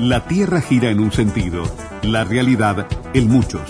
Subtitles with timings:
[0.00, 1.62] La Tierra gira en un sentido,
[2.02, 3.62] la realidad en muchos.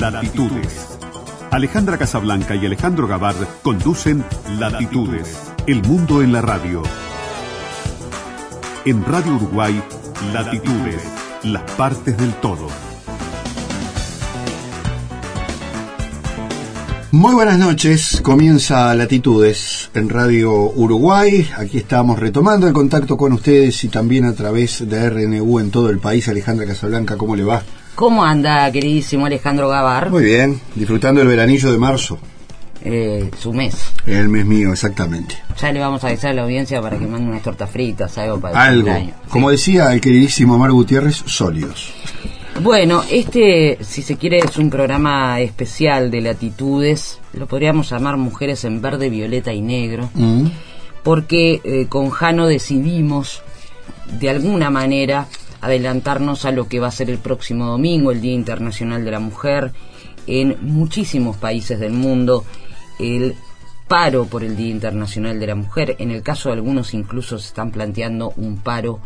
[0.00, 0.98] Latitudes.
[1.50, 4.24] Alejandra Casablanca y Alejandro Gabard conducen
[4.58, 6.82] Latitudes, el mundo en la radio.
[8.86, 9.82] En Radio Uruguay,
[10.32, 11.02] Latitudes,
[11.42, 12.87] las partes del todo.
[17.10, 21.48] Muy buenas noches, comienza Latitudes en Radio Uruguay.
[21.56, 25.88] Aquí estamos retomando el contacto con ustedes y también a través de RNU en todo
[25.88, 26.28] el país.
[26.28, 27.62] Alejandra Casablanca, ¿cómo le va?
[27.94, 30.10] ¿Cómo anda, queridísimo Alejandro Gavar?
[30.10, 32.18] Muy bien, disfrutando el veranillo de marzo.
[32.84, 33.74] Eh, su mes.
[34.06, 35.34] El mes mío, exactamente.
[35.60, 38.38] Ya le vamos a avisar a la audiencia para que mande unas tortas fritas, algo
[38.38, 39.16] para el Algo, cumpleaños.
[39.30, 41.92] como decía el queridísimo Omar Gutiérrez, sólidos.
[42.60, 47.20] Bueno, este, si se quiere, es un programa especial de latitudes.
[47.32, 50.10] Lo podríamos llamar Mujeres en Verde, Violeta y Negro.
[50.14, 50.46] Mm.
[51.04, 53.42] Porque eh, con Jano decidimos,
[54.18, 55.28] de alguna manera,
[55.60, 59.20] adelantarnos a lo que va a ser el próximo domingo, el Día Internacional de la
[59.20, 59.72] Mujer.
[60.26, 62.44] En muchísimos países del mundo,
[62.98, 63.36] el
[63.86, 65.94] paro por el Día Internacional de la Mujer.
[66.00, 68.98] En el caso de algunos, incluso se están planteando un paro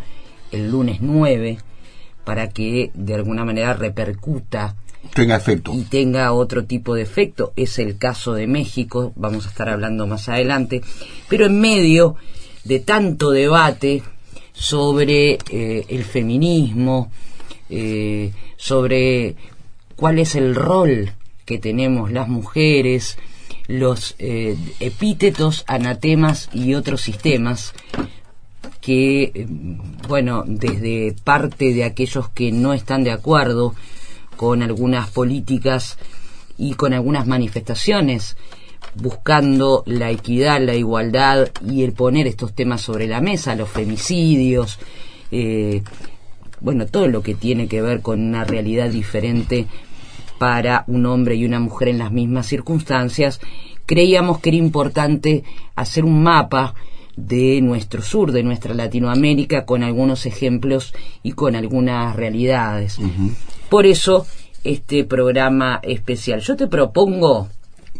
[0.51, 1.59] el lunes 9
[2.25, 4.77] para que de alguna manera repercuta
[5.15, 5.73] Tenga efecto.
[5.75, 7.53] y tenga otro tipo de efecto.
[7.57, 10.83] Es el caso de México, vamos a estar hablando más adelante,
[11.29, 12.17] pero en medio
[12.65, 14.03] de tanto debate
[14.53, 17.11] sobre eh, el feminismo,
[17.69, 19.35] eh, sobre
[19.97, 21.13] cuál es el rol
[21.45, 23.19] que tenemos las mujeres,
[23.67, 27.75] los eh, epítetos, anatemas y otros sistemas
[28.81, 29.47] que, eh,
[30.09, 33.75] bueno, desde parte de aquellos que no están de acuerdo
[34.37, 35.99] con algunas políticas
[36.59, 38.37] y con algunas manifestaciones
[38.95, 44.79] buscando la equidad, la igualdad y el poner estos temas sobre la mesa, los femicidios,
[45.31, 45.83] eh,
[46.61, 49.67] bueno, todo lo que tiene que ver con una realidad diferente
[50.39, 53.41] para un hombre y una mujer en las mismas circunstancias,
[53.87, 55.45] creíamos que era importante
[55.75, 56.75] hacer un mapa
[57.17, 62.99] de nuestro sur, de nuestra Latinoamérica, con algunos ejemplos y con algunas realidades.
[63.69, 64.27] Por eso,
[64.65, 66.41] este programa especial.
[66.41, 67.49] Yo te propongo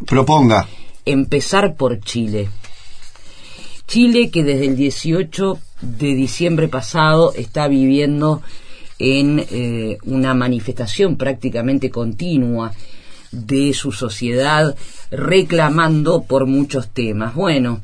[0.07, 0.67] Proponga.
[1.05, 2.49] empezar por Chile.
[3.87, 8.43] Chile que desde el 18 de diciembre pasado está viviendo
[8.99, 12.73] en eh, una manifestación prácticamente continua
[13.33, 14.77] de su sociedad
[15.11, 17.35] reclamando por muchos temas.
[17.35, 17.81] Bueno,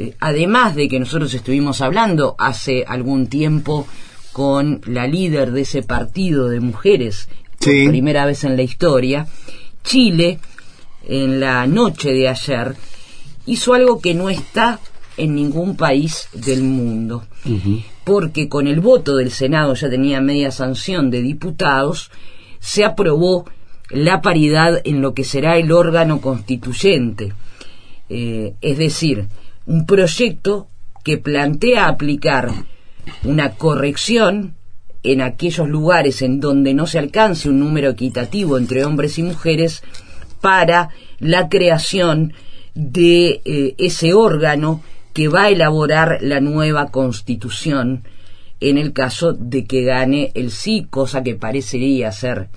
[0.00, 3.86] eh, además de que nosotros estuvimos hablando hace algún tiempo
[4.32, 7.28] con la líder de ese partido de mujeres,
[7.58, 7.82] Sí.
[7.82, 9.26] por primera vez en la historia,
[9.84, 10.38] Chile,
[11.06, 12.76] en la noche de ayer,
[13.44, 14.80] hizo algo que no está
[15.18, 17.24] en ningún país del mundo,
[18.04, 22.10] porque con el voto del Senado ya tenía media sanción de diputados,
[22.58, 23.44] se aprobó
[23.90, 27.34] la paridad en lo que será el órgano constituyente.
[28.08, 29.26] Eh, es decir,
[29.70, 30.66] un proyecto
[31.04, 32.50] que plantea aplicar
[33.22, 34.56] una corrección
[35.04, 39.84] en aquellos lugares en donde no se alcance un número equitativo entre hombres y mujeres
[40.40, 40.88] para
[41.20, 42.32] la creación
[42.74, 44.82] de eh, ese órgano
[45.12, 48.02] que va a elaborar la nueva constitución
[48.58, 52.48] en el caso de que gane el sí, cosa que parecería ser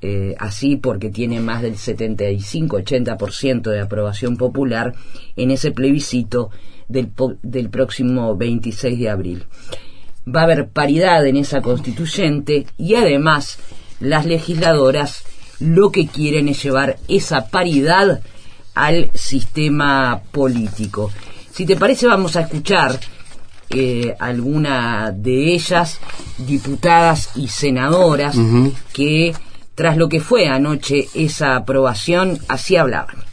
[0.00, 4.94] eh, así porque tiene más del 75-80% de aprobación popular
[5.36, 6.50] en ese plebiscito
[6.88, 7.10] del,
[7.42, 9.44] del próximo 26 de abril.
[10.26, 13.58] Va a haber paridad en esa constituyente y además
[14.00, 15.24] las legisladoras
[15.60, 18.20] lo que quieren es llevar esa paridad
[18.74, 21.10] al sistema político.
[21.50, 23.00] Si te parece vamos a escuchar
[23.70, 25.98] eh, alguna de ellas,
[26.38, 28.36] diputadas y senadoras,
[28.92, 29.34] que
[29.78, 33.27] tras lo que fue anoche esa aprobación, así hablaban.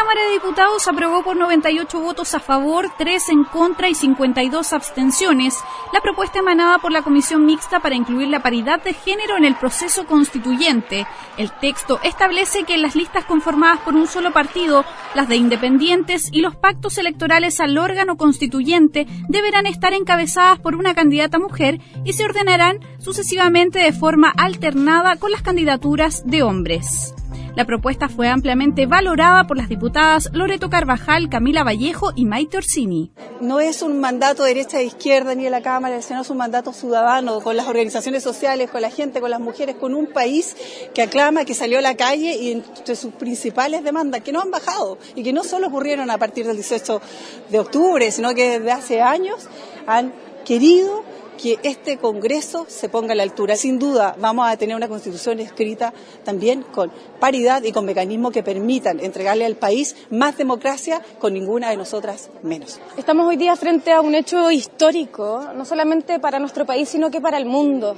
[0.00, 5.58] Cámara de Diputados aprobó por 98 votos a favor, 3 en contra y 52 abstenciones
[5.92, 9.56] la propuesta emanada por la Comisión Mixta para incluir la paridad de género en el
[9.56, 11.06] proceso constituyente.
[11.36, 16.30] El texto establece que en las listas conformadas por un solo partido, las de independientes
[16.32, 22.14] y los pactos electorales al órgano constituyente deberán estar encabezadas por una candidata mujer y
[22.14, 27.14] se ordenarán sucesivamente de forma alternada con las candidaturas de hombres.
[27.56, 33.10] La propuesta fue ampliamente valorada por las diputadas Loreto Carvajal, Camila Vallejo y Maite Orsini.
[33.40, 36.36] No es un mandato de derecha e izquierda ni de la Cámara, sino es un
[36.36, 40.56] mandato ciudadano con las organizaciones sociales, con la gente, con las mujeres, con un país
[40.94, 44.52] que aclama, que salió a la calle y entre sus principales demandas, que no han
[44.52, 47.02] bajado y que no solo ocurrieron a partir del 18
[47.50, 49.48] de octubre, sino que desde hace años
[49.86, 50.12] han
[50.44, 51.02] querido
[51.40, 53.56] que este Congreso se ponga a la altura.
[53.56, 58.42] Sin duda vamos a tener una constitución escrita también con paridad y con mecanismos que
[58.42, 62.78] permitan entregarle al país más democracia con ninguna de nosotras menos.
[62.96, 67.20] Estamos hoy día frente a un hecho histórico, no solamente para nuestro país, sino que
[67.20, 67.96] para el mundo.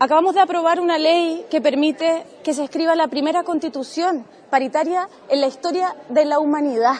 [0.00, 5.40] Acabamos de aprobar una ley que permite que se escriba la primera constitución paritaria en
[5.40, 6.96] la historia de la humanidad.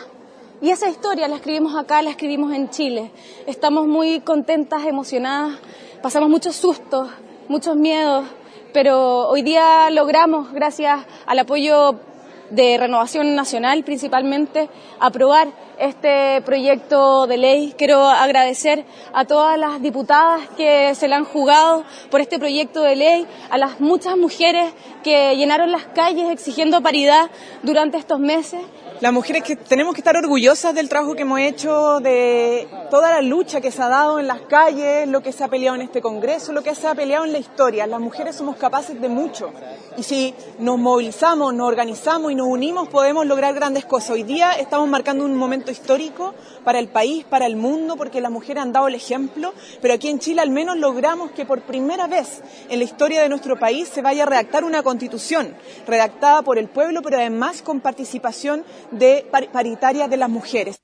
[0.64, 3.10] Y esa historia la escribimos acá, la escribimos en Chile.
[3.46, 5.58] Estamos muy contentas, emocionadas,
[6.00, 7.10] pasamos muchos sustos,
[7.48, 8.24] muchos miedos,
[8.72, 12.00] pero hoy día logramos, gracias al apoyo
[12.48, 14.70] de Renovación Nacional principalmente,
[15.00, 17.74] aprobar este proyecto de ley.
[17.76, 22.96] Quiero agradecer a todas las diputadas que se la han jugado por este proyecto de
[22.96, 24.72] ley, a las muchas mujeres
[25.02, 27.30] que llenaron las calles exigiendo paridad
[27.62, 28.60] durante estos meses
[29.00, 33.20] las mujeres que tenemos que estar orgullosas del trabajo que hemos hecho, de toda la
[33.22, 36.00] lucha que se ha dado en las calles, lo que se ha peleado en este
[36.00, 37.86] Congreso, lo que se ha peleado en la historia.
[37.86, 39.52] Las mujeres somos capaces de mucho.
[39.98, 44.10] Y si nos movilizamos, nos organizamos y nos unimos, podemos lograr grandes cosas.
[44.10, 46.34] Hoy día estamos marcando un momento histórico
[46.64, 50.08] para el país, para el mundo, porque las mujeres han dado el ejemplo, pero aquí
[50.08, 53.88] en Chile al menos logramos que por primera vez en la historia de nuestro país
[53.88, 55.54] se vaya a redactar una constitución,
[55.86, 60.76] redactada por el pueblo, pero además con participación de paritaria de las mujeres.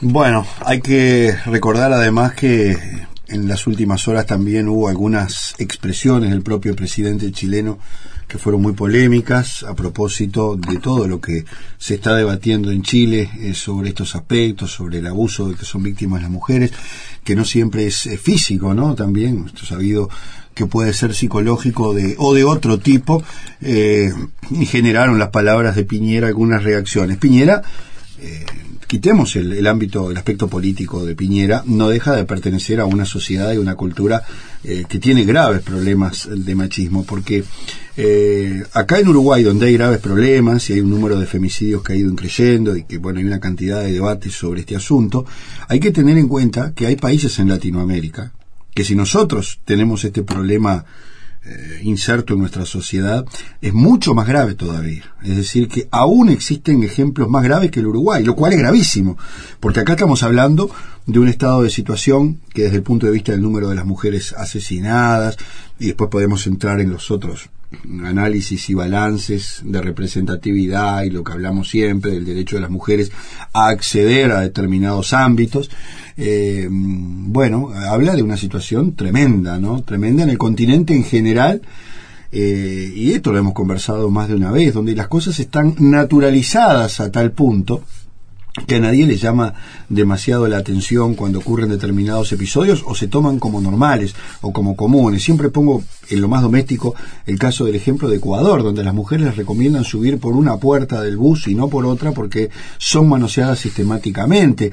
[0.00, 2.76] Bueno, hay que recordar además que
[3.28, 7.78] en las últimas horas también hubo algunas expresiones del propio presidente chileno
[8.28, 11.44] que fueron muy polémicas a propósito de todo lo que
[11.78, 15.82] se está debatiendo en Chile eh, sobre estos aspectos, sobre el abuso de que son
[15.82, 16.72] víctimas las mujeres,
[17.24, 18.94] que no siempre es físico, ¿no?
[18.94, 20.08] También, esto sabido
[20.58, 23.22] que puede ser psicológico de, o de otro tipo,
[23.60, 24.12] eh,
[24.50, 27.16] y generaron las palabras de Piñera algunas reacciones.
[27.16, 27.62] Piñera,
[28.20, 28.44] eh,
[28.88, 33.52] quitemos el, ámbito, el aspecto político de Piñera, no deja de pertenecer a una sociedad
[33.52, 34.24] y una cultura
[34.64, 37.44] eh, que tiene graves problemas de machismo, porque
[38.72, 41.96] acá en Uruguay, donde hay graves problemas y hay un número de femicidios que ha
[41.96, 45.26] ido creyendo y que bueno, hay una cantidad de debates sobre este asunto,
[45.68, 48.32] hay que tener en cuenta que hay países en Latinoamérica,
[48.72, 50.84] que si nosotros tenemos este problema
[51.44, 53.24] eh, inserto en nuestra sociedad,
[53.60, 55.14] es mucho más grave todavía.
[55.22, 59.18] Es decir, que aún existen ejemplos más graves que el Uruguay, lo cual es gravísimo,
[59.58, 60.70] porque acá estamos hablando
[61.06, 63.86] de un estado de situación que desde el punto de vista del número de las
[63.86, 65.36] mujeres asesinadas,
[65.80, 67.50] y después podemos entrar en los otros
[68.04, 73.12] análisis y balances de representatividad y lo que hablamos siempre del derecho de las mujeres
[73.52, 75.70] a acceder a determinados ámbitos,
[76.16, 79.82] eh, bueno, habla de una situación tremenda, ¿no?
[79.82, 81.62] Tremenda en el continente en general.
[82.30, 87.00] Eh, y esto lo hemos conversado más de una vez, donde las cosas están naturalizadas
[87.00, 87.82] a tal punto
[88.66, 89.54] que a nadie le llama
[89.88, 95.22] demasiado la atención cuando ocurren determinados episodios o se toman como normales o como comunes.
[95.22, 96.94] Siempre pongo en lo más doméstico
[97.26, 101.02] el caso del ejemplo de Ecuador, donde las mujeres les recomiendan subir por una puerta
[101.02, 104.72] del bus y no por otra porque son manoseadas sistemáticamente.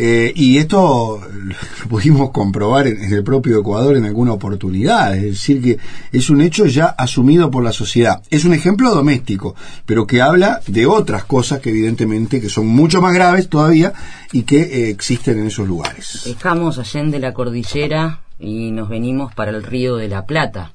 [0.00, 5.60] Eh, y esto lo pudimos comprobar en, el propio Ecuador en alguna oportunidad, es decir,
[5.60, 5.78] que
[6.12, 8.22] es un hecho ya asumido por la sociedad.
[8.30, 9.56] Es un ejemplo doméstico,
[9.86, 13.92] pero que habla de otras cosas que evidentemente que son mucho más graves todavía
[14.30, 16.26] y que eh, existen en esos lugares.
[16.26, 20.70] Estamos de la cordillera y nos venimos para el río de la Plata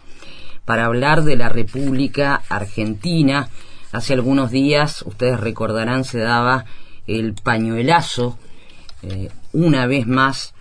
[0.66, 3.48] para hablar de la República Argentina.
[3.94, 6.66] Hace algunos días, ustedes recordarán, se daba
[7.08, 8.38] el pañuelazo
[9.04, 10.54] eh, una vez más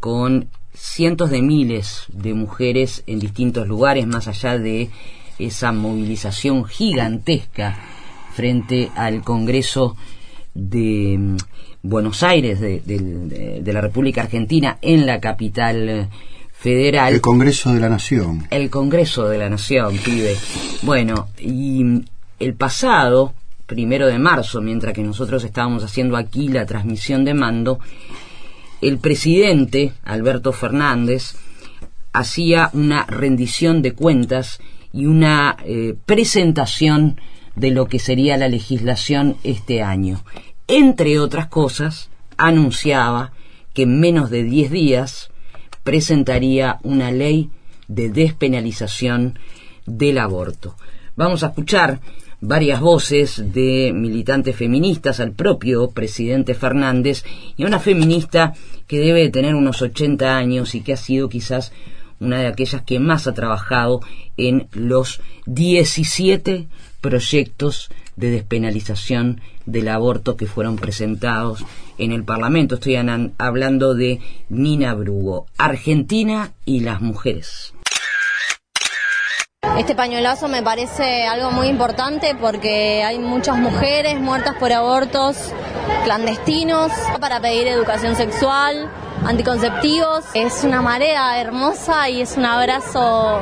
[0.00, 4.90] con cientos de miles de mujeres en distintos lugares, más allá de
[5.38, 7.76] esa movilización gigantesca
[8.34, 9.96] frente al Congreso
[10.54, 11.36] de mm,
[11.82, 16.08] Buenos Aires, de, la República Argentina, en la capital
[16.52, 17.12] federal.
[17.12, 18.46] El Congreso de la Nación.
[18.50, 20.36] El Congreso de la Nación, pibe.
[20.82, 22.04] Bueno, y mm,
[22.40, 23.34] el pasado
[23.66, 27.80] primero de marzo, mientras que nosotros estábamos haciendo aquí la transmisión de mando,
[28.80, 31.36] el presidente, Alberto Fernández,
[32.12, 34.60] hacía una rendición de cuentas
[34.92, 37.20] y una eh, presentación
[37.56, 40.22] de lo que sería la legislación este año.
[40.68, 43.32] Entre otras cosas, anunciaba
[43.72, 45.30] que en menos de 10 días
[45.82, 47.50] presentaría una ley
[47.88, 49.38] de despenalización
[49.86, 50.76] del aborto.
[51.16, 52.00] Vamos a escuchar
[52.46, 57.24] varias voces de militantes feministas al propio presidente Fernández
[57.56, 58.52] y a una feminista
[58.86, 61.72] que debe tener unos 80 años y que ha sido quizás
[62.20, 64.00] una de aquellas que más ha trabajado
[64.36, 66.68] en los 17
[67.00, 71.64] proyectos de despenalización del aborto que fueron presentados
[71.98, 72.76] en el Parlamento.
[72.76, 72.96] Estoy
[73.38, 77.74] hablando de Nina Brugo, Argentina y las mujeres.
[79.78, 85.36] Este pañuelazo me parece algo muy importante porque hay muchas mujeres muertas por abortos
[86.04, 88.88] clandestinos para pedir educación sexual,
[89.24, 90.24] anticonceptivos.
[90.34, 93.40] Es una marea hermosa y es un abrazo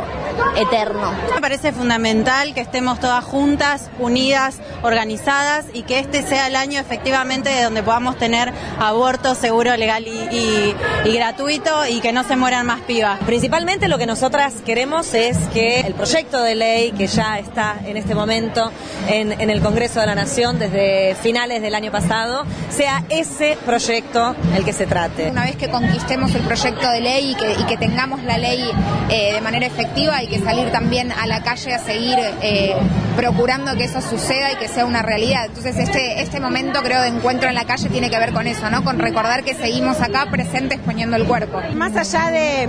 [0.56, 1.12] eterno.
[1.34, 6.80] Me parece fundamental que estemos todas juntas, unidas, organizadas y que este sea el año
[6.80, 10.74] efectivamente de donde podamos tener aborto seguro, legal y,
[11.04, 13.20] gratuito y que no se mueran más pibas.
[13.20, 17.96] Principalmente lo que nosotras queremos es que el proyecto de ley que ya está en
[17.96, 18.70] este momento
[19.08, 24.34] en, en el Congreso de la Nación desde finales del año pasado sea ese proyecto
[24.54, 25.30] el que se trate.
[25.30, 28.62] Una vez que conquistemos el proyecto de ley y que, y que tengamos la ley
[29.08, 32.76] eh, de manera efectiva, hay que salir también a la calle a seguir eh,
[33.16, 35.46] procurando que eso suceda y que sea una realidad.
[35.46, 38.70] Entonces este, este momento creo de encuentro en la calle tiene que ver con eso,
[38.70, 38.84] ¿no?
[38.84, 41.60] Con recordar que seguimos acá presentes poniendo el cuerpo.
[41.74, 42.68] Más allá de,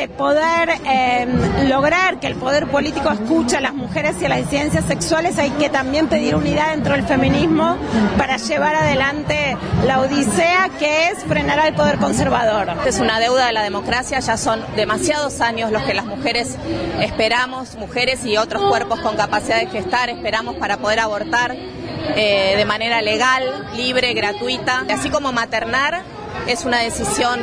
[0.00, 1.26] de poder eh,
[1.68, 5.50] lograr que el poder político escuche a las mujeres y a las disidencias sexuales, hay
[5.50, 7.76] que también pedir unidad dentro del feminismo
[8.16, 12.68] para llevar adelante la odisea que es frenar al poder conservador.
[12.86, 16.56] Es una deuda de la democracia, ya son demasiados años los que las mujeres
[17.00, 22.64] esperamos, mujeres y otros cuerpos con capacidad de gestar, esperamos para poder abortar eh, de
[22.64, 26.04] manera legal, libre, gratuita, así como maternar
[26.46, 27.38] es una decisión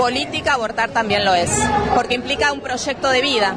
[0.00, 1.50] política, abortar también lo es,
[1.94, 3.54] porque implica un proyecto de vida.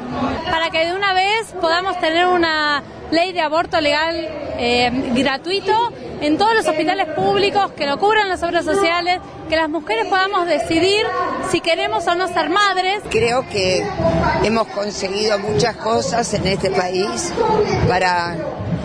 [0.50, 4.14] Para que de una vez podamos tener una ley de aborto legal
[4.58, 5.72] eh, gratuito
[6.20, 10.46] en todos los hospitales públicos, que lo cubran las obras sociales, que las mujeres podamos
[10.46, 11.06] decidir
[11.50, 13.00] si queremos o no ser madres.
[13.08, 13.82] Creo que
[14.42, 17.32] hemos conseguido muchas cosas en este país
[17.88, 18.36] para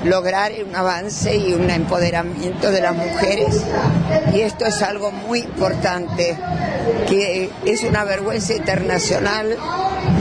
[0.03, 3.63] lograr un avance y un empoderamiento de las mujeres.
[4.33, 6.37] Y esto es algo muy importante,
[7.07, 9.57] que es una vergüenza internacional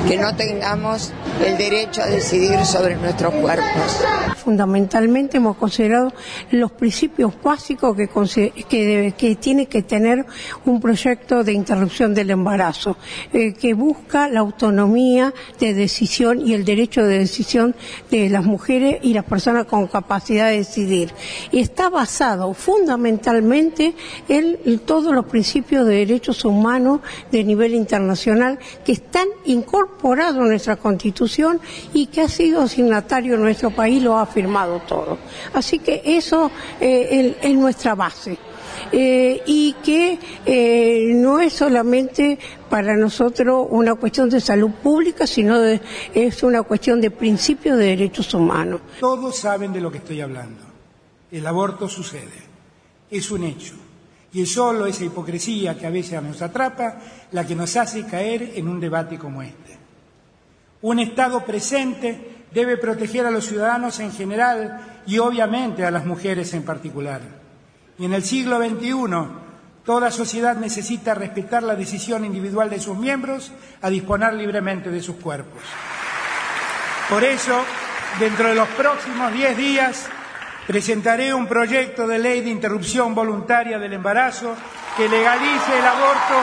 [0.06, 1.12] que no tengamos
[1.44, 4.04] el derecho a decidir sobre nuestros cuerpos.
[4.38, 6.12] Fundamentalmente hemos considerado
[6.50, 10.26] los principios básicos que, tiene que tener
[10.64, 12.96] un proyecto de interrupción del embarazo,
[13.32, 17.74] eh, que busca la autonomía de decisión y el derecho de decisión
[18.10, 21.12] de las mujeres y las personas con capacidad de decidir.
[21.52, 23.94] Y está basado fundamentalmente
[24.28, 30.76] en todos los principios de derechos humanos de nivel internacional que están incorporados en nuestra
[30.76, 31.27] Constitución
[31.92, 35.18] y que ha sido signatario en nuestro país, lo ha firmado todo.
[35.52, 38.38] Así que eso eh, es nuestra base.
[38.92, 42.38] Eh, y que eh, no es solamente
[42.70, 45.58] para nosotros una cuestión de salud pública, sino
[46.14, 48.80] es una cuestión de principios de derechos humanos.
[49.00, 50.62] Todos saben de lo que estoy hablando.
[51.30, 52.40] El aborto sucede,
[53.10, 53.74] es un hecho.
[54.32, 57.00] Y es solo esa hipocresía que a veces nos atrapa
[57.32, 59.67] la que nos hace caer en un debate como este.
[60.80, 66.54] Un Estado presente debe proteger a los ciudadanos en general y obviamente a las mujeres
[66.54, 67.20] en particular.
[67.98, 68.94] Y en el siglo XXI,
[69.84, 73.50] toda sociedad necesita respetar la decisión individual de sus miembros
[73.82, 75.62] a disponer libremente de sus cuerpos.
[77.10, 77.64] Por eso,
[78.20, 80.06] dentro de los próximos diez días,
[80.66, 84.54] presentaré un proyecto de ley de interrupción voluntaria del embarazo
[84.96, 86.34] que legalice el aborto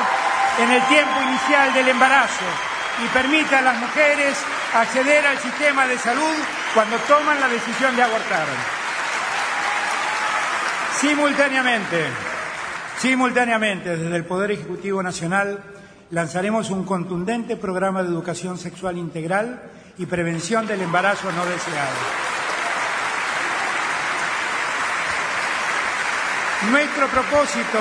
[0.61, 4.37] en el tiempo inicial del embarazo y permita a las mujeres
[4.73, 6.35] acceder al sistema de salud
[6.73, 8.45] cuando toman la decisión de abortar.
[10.99, 12.05] Simultáneamente,
[12.99, 15.59] simultáneamente, desde el Poder Ejecutivo Nacional
[16.11, 19.61] lanzaremos un contundente programa de educación sexual integral
[19.97, 22.25] y prevención del embarazo no deseado.
[26.71, 27.79] Nuestro propósito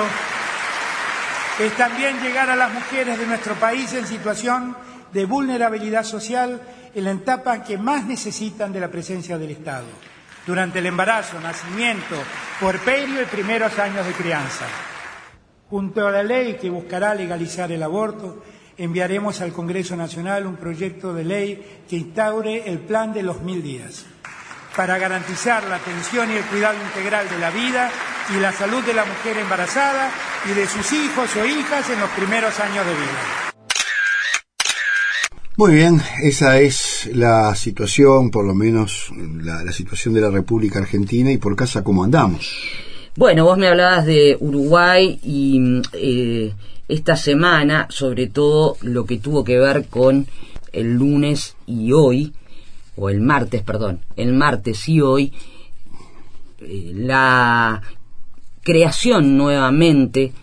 [1.59, 4.75] es también llegar a las mujeres de nuestro país en situación
[5.15, 6.61] de vulnerabilidad social
[6.93, 9.85] en la etapa que más necesitan de la presencia del Estado
[10.45, 12.17] durante el embarazo, nacimiento,
[12.59, 14.65] puerperio y primeros años de crianza.
[15.69, 18.43] Junto a la ley que buscará legalizar el aborto,
[18.77, 23.63] enviaremos al Congreso Nacional un proyecto de ley que instaure el plan de los mil
[23.63, 24.05] días
[24.75, 27.89] para garantizar la atención y el cuidado integral de la vida
[28.35, 30.11] y la salud de la mujer embarazada
[30.43, 33.44] y de sus hijos o hijas en los primeros años de vida.
[35.57, 39.09] Muy bien, esa es la situación, por lo menos
[39.41, 42.57] la, situación de la República Argentina y por casa cómo andamos.
[43.15, 46.53] Bueno, vos me hablabas de Uruguay y eh,
[46.89, 50.27] esta semana, sobre todo lo que tuvo que ver con
[50.73, 52.33] el lunes y hoy,
[52.97, 55.31] o el martes, perdón, el martes y hoy,
[56.59, 57.81] eh, la
[58.61, 60.33] creación nuevamente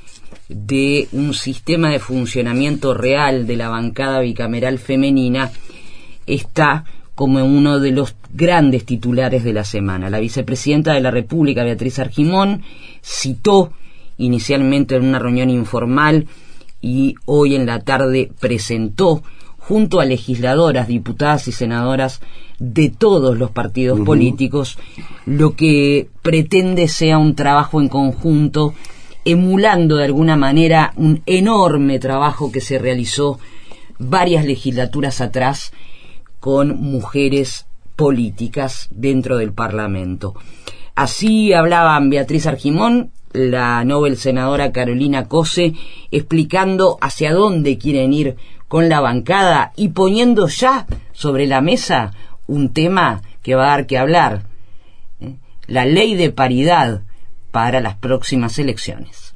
[0.54, 5.50] de un sistema de funcionamiento real de la bancada bicameral femenina
[6.26, 10.11] está como uno de los grandes titulares de la semana.
[10.11, 12.62] La vicepresidenta de la República, Beatriz Argimón,
[13.02, 13.73] citó
[14.18, 16.26] inicialmente en una reunión informal
[16.80, 19.23] y hoy en la tarde presentó
[19.59, 22.21] junto a legisladoras, diputadas y senadoras
[22.59, 24.78] de todos los partidos políticos,
[25.26, 28.75] lo que pretende sea un trabajo en conjunto,
[29.24, 33.38] emulando de alguna manera un enorme trabajo que se realizó
[33.98, 35.72] varias legislaturas atrás
[36.40, 40.34] con mujeres políticas dentro del Parlamento.
[40.94, 45.74] Así hablaban Beatriz Argimón, la Nobel senadora Carolina Cose,
[46.10, 48.36] explicando hacia dónde quieren ir
[48.68, 52.12] con la bancada y poniendo ya sobre la mesa
[52.46, 54.44] un tema que va a dar que hablar,
[55.20, 55.36] ¿eh?
[55.66, 57.02] la ley de paridad
[57.52, 59.35] para las próximas elecciones.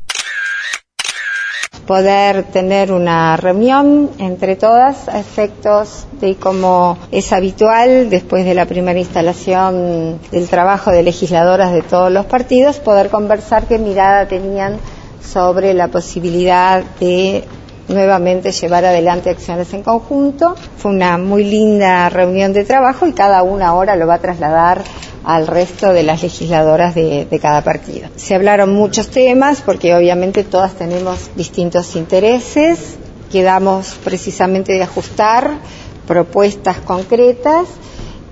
[1.87, 8.67] Poder tener una reunión entre todas a efectos de como es habitual después de la
[8.67, 14.79] primera instalación del trabajo de legisladoras de todos los partidos, poder conversar qué mirada tenían
[15.23, 17.45] sobre la posibilidad de
[17.89, 20.55] nuevamente llevar adelante acciones en conjunto.
[20.77, 24.83] Fue una muy linda reunión de trabajo y cada una ahora lo va a trasladar
[25.25, 28.09] al resto de las legisladoras de, cada partido.
[28.15, 32.97] Se hablaron muchos temas porque obviamente todas tenemos distintos intereses,
[33.33, 35.59] quedamos precisamente de ajustar
[36.07, 37.67] propuestas concretas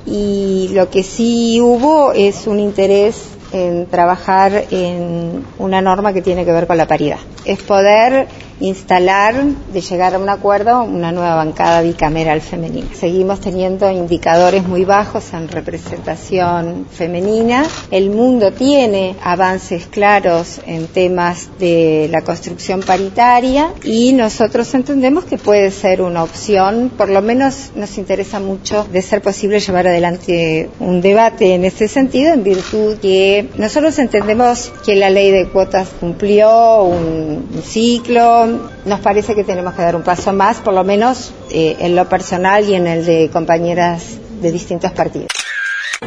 [0.07, 6.45] y lo que sí hubo es un interés en trabajar en una norma que tiene
[6.45, 7.19] que ver con la paridad.
[7.45, 8.29] Es poder
[8.61, 12.89] instalar, de llegar a un acuerdo, una nueva bancada bicameral femenina.
[12.95, 17.65] Seguimos teniendo indicadores muy bajos en representación femenina.
[17.91, 25.39] El mundo tiene avances claros en temas de la construcción paritaria y nosotros entendemos que
[25.39, 30.71] puede ser una opción, por lo menos nos interesa mucho de ser posible llevar adelante
[30.81, 35.89] un debate en este sentido en virtud que nosotros entendemos que la ley de cuotas
[36.01, 41.33] cumplió un ciclo, nos parece que tenemos que dar un paso más, por lo menos
[41.51, 45.34] eh, en lo personal y en el de compañeras de distintos partidos.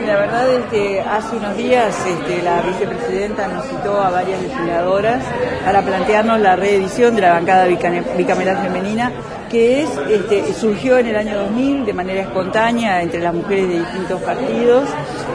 [0.05, 5.23] La verdad es que hace unos días este, la vicepresidenta nos citó a varias legisladoras
[5.65, 9.11] para plantearnos la reedición de la bancada bicameral femenina
[9.49, 13.79] que es, este, surgió en el año 2000 de manera espontánea entre las mujeres de
[13.79, 14.89] distintos partidos,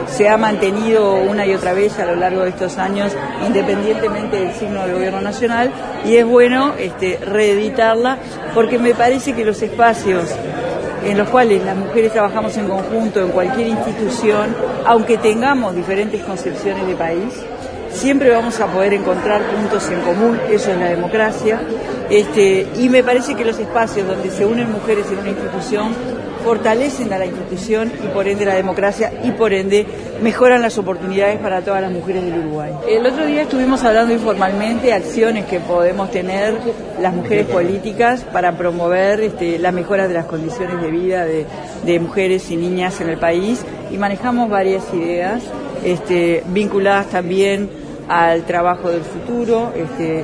[0.07, 3.11] se ha mantenido una y otra vez a lo largo de estos años
[3.45, 5.71] independientemente del signo del gobierno nacional
[6.05, 8.17] y es bueno este, reeditarla
[8.53, 10.25] porque me parece que los espacios
[11.05, 16.87] en los cuales las mujeres trabajamos en conjunto en cualquier institución, aunque tengamos diferentes concepciones
[16.87, 17.45] de país,
[17.93, 21.61] siempre vamos a poder encontrar puntos en común, eso es la democracia,
[22.09, 25.93] este, y me parece que los espacios donde se unen mujeres en una institución
[26.43, 29.85] fortalecen a la institución y por ende la democracia y por ende
[30.21, 32.71] mejoran las oportunidades para todas las mujeres del Uruguay.
[32.87, 36.55] El otro día estuvimos hablando informalmente de acciones que podemos tener
[37.01, 42.51] las mujeres políticas para promover este, la mejora de las condiciones de vida de, mujeres
[42.51, 45.43] y niñas en el país y manejamos varias ideas
[45.85, 47.69] este, vinculadas también
[48.13, 50.23] al trabajo del futuro, este,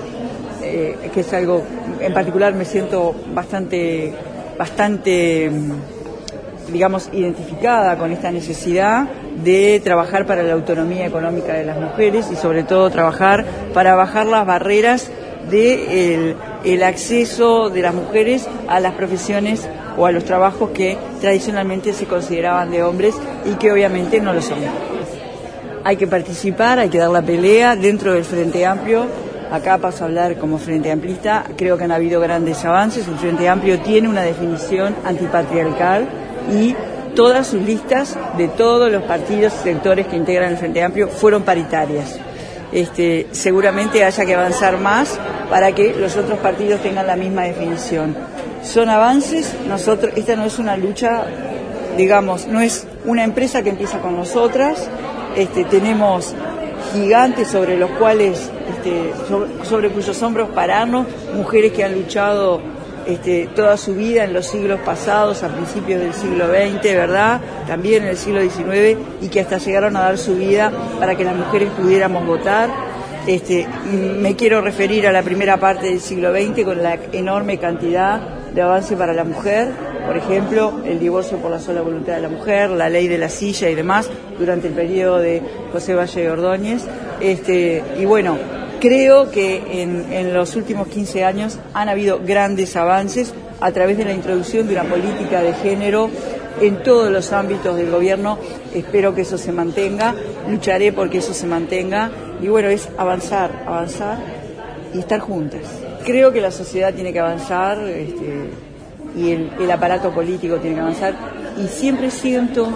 [0.61, 1.63] que es algo
[1.99, 4.13] en particular me siento bastante,
[4.57, 9.07] bastante, mm, digamos, identificada con esta necesidad
[9.43, 14.27] de trabajar para la autonomía económica de las mujeres y sobre todo trabajar para bajar
[14.27, 15.09] las barreras
[15.49, 21.93] de el acceso de las mujeres a las profesiones o a los trabajos que tradicionalmente
[21.93, 24.59] se consideraban de hombres y que obviamente no lo son
[25.89, 29.07] hay que participar, hay que dar la pelea dentro del Frente Amplio.
[29.51, 31.45] Acá paso a hablar como Frente Amplista.
[31.57, 33.07] Creo que han habido grandes avances.
[33.07, 36.07] El Frente Amplio tiene una definición antipatriarcal
[36.53, 36.75] y
[37.15, 41.41] todas sus listas de todos los partidos y sectores que integran el Frente Amplio fueron
[41.41, 42.19] paritarias.
[42.71, 48.15] Este, seguramente haya que avanzar más para que los otros partidos tengan la misma definición.
[48.61, 51.23] Son avances, nosotros, esta no es una lucha,
[51.97, 54.87] digamos, no es una empresa que empieza con nosotras,
[55.39, 56.35] este, tenemos
[56.93, 59.13] gigantes sobre los cuales, este,
[59.63, 62.59] sobre, cuyos hombros pararnos, mujeres que han luchado
[63.07, 67.39] este, toda su vida en los siglos pasados, a principios del siglo XX, ¿verdad?
[67.67, 71.23] También en el siglo XIX, y que hasta llegaron a dar su vida para que
[71.23, 72.69] las mujeres pudiéramos votar.
[73.25, 73.65] Este,
[74.19, 78.19] me quiero referir a la primera parte del siglo XX con la enorme cantidad
[78.53, 79.69] de avance para la mujer,
[80.09, 83.29] por ejemplo, el divorcio por la sola voluntad de la mujer, la ley de la
[83.29, 85.39] silla y demás, durante el periodo de
[85.71, 86.81] José Valle Ordóñez.
[87.21, 88.35] Este, y bueno,
[88.81, 94.05] creo que en, en los últimos 15 años han habido grandes avances a través de
[94.05, 96.09] la introducción de una política de género
[96.59, 98.39] en todos los ámbitos del gobierno.
[98.73, 100.15] Espero que eso se mantenga,
[100.49, 102.09] lucharé porque eso se mantenga.
[102.41, 104.17] Y bueno, es avanzar, avanzar
[104.91, 105.61] y estar juntas.
[106.03, 108.68] Creo que la sociedad tiene que avanzar este,
[109.15, 111.15] y el, aparato político tiene que avanzar.
[111.57, 112.69] Y siempre siento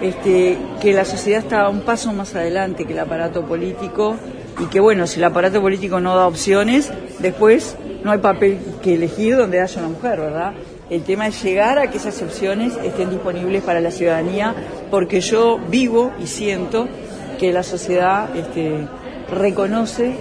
[0.00, 4.16] este, que la sociedad está un paso más adelante que el aparato político
[4.58, 8.94] y que bueno, si el aparato político no da opciones, después no hay papel que
[8.94, 10.52] elegir donde haya una mujer, ¿verdad?
[10.88, 14.54] El tema es llegar a que esas opciones estén disponibles para la ciudadanía,
[14.90, 16.88] porque yo vivo y siento
[17.40, 18.86] que la sociedad este,
[19.28, 20.14] reconoce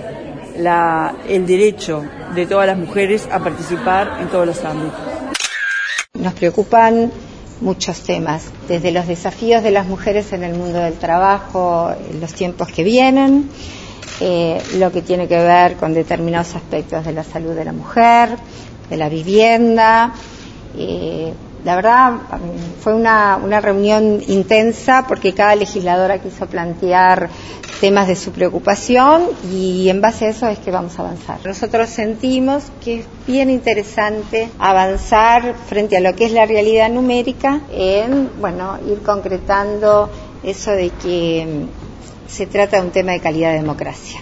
[0.58, 5.15] la, el derecho de todas las mujeres a participar en todos los ámbitos.
[6.26, 7.12] Nos preocupan
[7.62, 12.68] muchos temas, desde los desafíos de las mujeres en el mundo del trabajo, los tiempos
[12.70, 13.48] que vienen,
[14.22, 18.38] eh, lo que tiene que ver con determinados aspectos de la salud de la mujer,
[18.90, 20.16] de la vivienda.
[20.76, 21.32] Eh,
[21.66, 22.14] la verdad
[22.80, 27.30] fue una, una reunión intensa porque cada legisladora quiso plantear
[27.82, 31.40] temas de su preocupación y en base a eso es que vamos a avanzar.
[31.44, 37.62] Nosotros sentimos que es bien interesante avanzar frente a lo que es la realidad numérica
[37.72, 40.12] en, bueno, ir concretando
[40.44, 41.66] eso de que
[42.28, 44.22] se trata de un tema de calidad de democracia.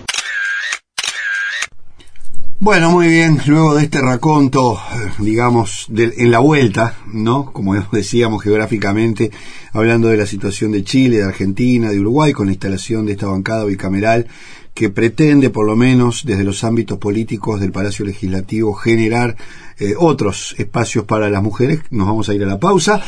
[2.60, 4.80] Bueno, muy bien, luego de este raconto,
[5.20, 7.52] digamos, de, en la vuelta, ¿no?
[7.52, 9.32] Como decíamos geográficamente,
[9.74, 13.28] hablando de la situación de Chile, de Argentina, de Uruguay, con la instalación de esta
[13.28, 14.28] bancada bicameral
[14.74, 19.36] que pretende, por lo menos desde los ámbitos políticos del Palacio Legislativo, generar
[19.78, 21.82] eh, otros espacios para las mujeres.
[21.92, 23.02] Nos vamos a ir a la pausa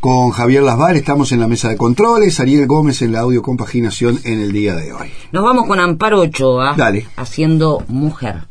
[0.00, 4.20] con Javier Lasval, estamos en la mesa de controles, Ariel Gómez en la audio compaginación
[4.24, 5.10] en el día de hoy.
[5.32, 7.08] Nos vamos con Amparo Ochoa, Dale.
[7.16, 8.42] haciendo mujer.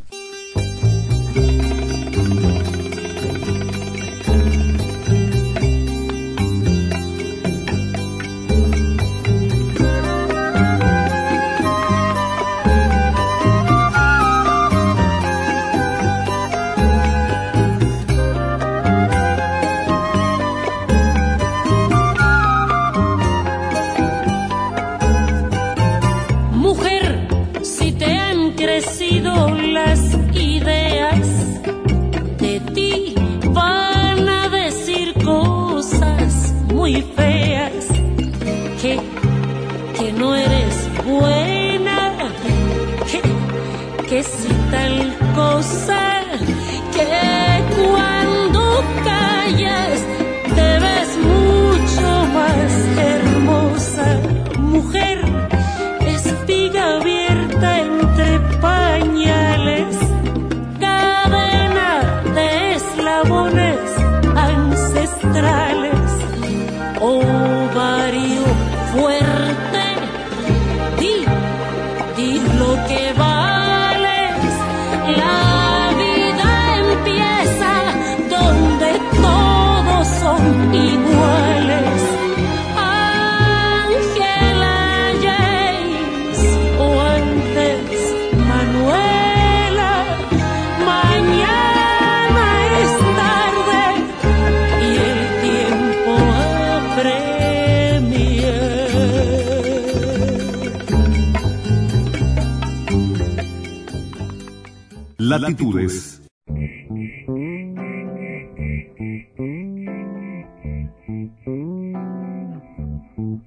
[105.38, 106.22] Latitudes.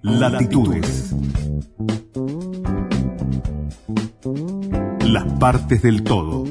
[0.03, 1.15] Latitudes.
[5.07, 6.48] Las partes del todo.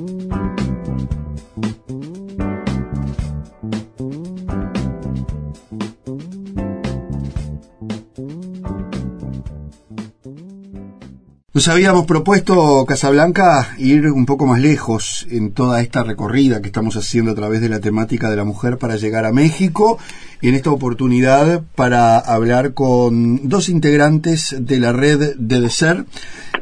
[11.58, 16.96] Nos habíamos propuesto, Casablanca, ir un poco más lejos en toda esta recorrida que estamos
[16.98, 19.98] haciendo a través de la temática de la mujer para llegar a México.
[20.40, 26.06] Y en esta oportunidad para hablar con dos integrantes de la red de DESER,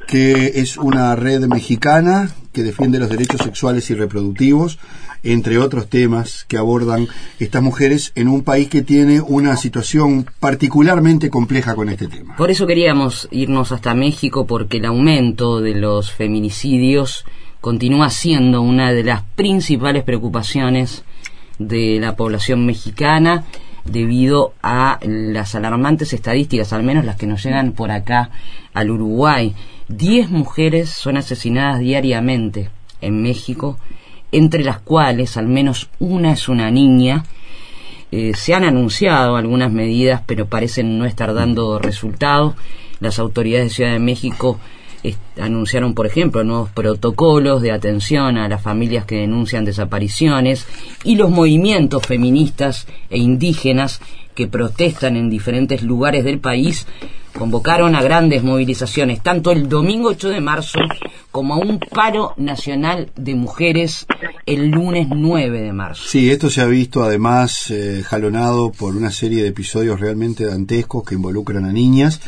[0.07, 4.79] que es una red mexicana que defiende los derechos sexuales y reproductivos,
[5.23, 11.29] entre otros temas que abordan estas mujeres en un país que tiene una situación particularmente
[11.29, 12.35] compleja con este tema.
[12.37, 17.25] Por eso queríamos irnos hasta México, porque el aumento de los feminicidios
[17.59, 21.03] continúa siendo una de las principales preocupaciones
[21.59, 23.43] de la población mexicana
[23.83, 28.29] debido a las alarmantes estadísticas, al menos las que nos llegan por acá
[28.73, 29.53] al Uruguay.
[29.87, 32.69] Diez mujeres son asesinadas diariamente
[33.01, 33.77] en México,
[34.31, 37.23] entre las cuales al menos una es una niña.
[38.11, 42.55] Eh, se han anunciado algunas medidas, pero parecen no estar dando resultados.
[42.99, 44.59] Las autoridades de Ciudad de México
[45.39, 50.65] anunciaron, por ejemplo, nuevos protocolos de atención a las familias que denuncian desapariciones
[51.03, 54.01] y los movimientos feministas e indígenas
[54.33, 56.85] que protestan en diferentes lugares del país
[57.37, 60.79] convocaron a grandes movilizaciones, tanto el domingo 8 de marzo
[61.31, 64.05] como a un paro nacional de mujeres
[64.45, 66.03] el lunes 9 de marzo.
[66.07, 71.03] Sí, esto se ha visto además eh, jalonado por una serie de episodios realmente dantescos
[71.03, 72.21] que involucran a niñas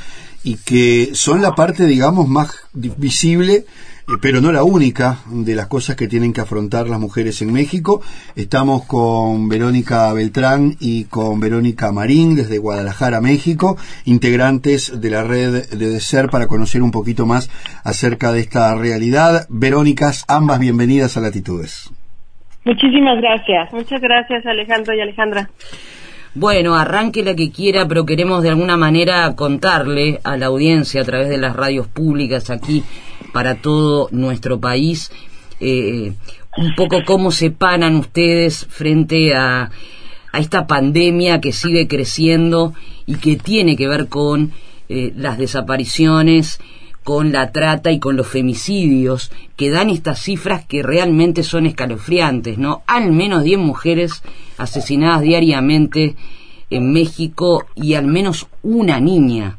[0.43, 3.65] y que son la parte, digamos, más visible,
[4.07, 7.51] eh, pero no la única, de las cosas que tienen que afrontar las mujeres en
[7.51, 8.01] México.
[8.35, 15.69] Estamos con Verónica Beltrán y con Verónica Marín desde Guadalajara, México, integrantes de la red
[15.69, 17.49] de DESER para conocer un poquito más
[17.83, 19.47] acerca de esta realidad.
[19.49, 21.91] Verónicas, ambas bienvenidas a Latitudes.
[22.63, 23.71] Muchísimas gracias.
[23.71, 25.49] Muchas gracias Alejandro y Alejandra.
[26.39, 31.03] Bueno, arranque la que quiera, pero queremos de alguna manera contarle a la audiencia a
[31.03, 32.83] través de las radios públicas aquí
[33.33, 35.11] para todo nuestro país
[35.59, 36.13] eh,
[36.55, 39.71] un poco cómo se panan ustedes frente a,
[40.31, 42.75] a, esta pandemia que sigue creciendo
[43.07, 44.51] y que tiene que ver con
[44.89, 46.59] eh, las desapariciones,
[47.07, 52.57] con la trata y con los femicidios que dan estas cifras que realmente son escalofriantes,
[52.57, 52.81] ¿no?
[52.85, 54.21] Al menos 10 mujeres
[54.57, 56.15] asesinadas diariamente
[56.69, 59.55] en México y al menos una niña.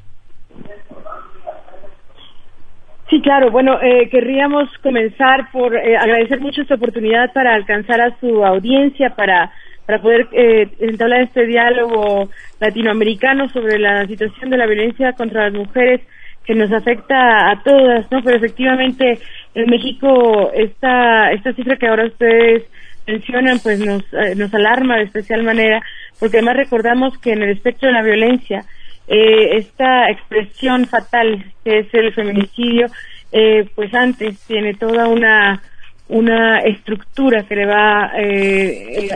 [3.08, 3.50] Sí, claro.
[3.50, 9.16] Bueno, eh, querríamos comenzar por eh, agradecer mucho esta oportunidad para alcanzar a su audiencia,
[9.16, 9.50] para,
[9.86, 12.28] para poder eh, entablar este diálogo
[12.60, 16.02] latinoamericano sobre la situación de la violencia contra las mujeres
[16.48, 18.22] que nos afecta a todas, ¿no?
[18.24, 19.18] Pero efectivamente
[19.54, 22.64] en México esta, esta cifra que ahora ustedes
[23.06, 25.82] mencionan pues nos, eh, nos alarma de especial manera
[26.18, 28.64] porque además recordamos que en el espectro de la violencia
[29.08, 32.86] eh, esta expresión fatal que es el feminicidio
[33.30, 35.62] eh, pues antes tiene toda una
[36.08, 38.10] una estructura que le va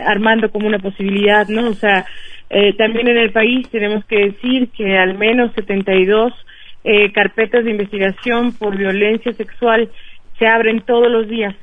[0.05, 2.05] armando como una posibilidad no o sea
[2.77, 6.35] también en el país tenemos que decir que al menos 72
[7.15, 9.89] carpetas de investigación por violencia sexual
[10.39, 11.55] se abren todos los días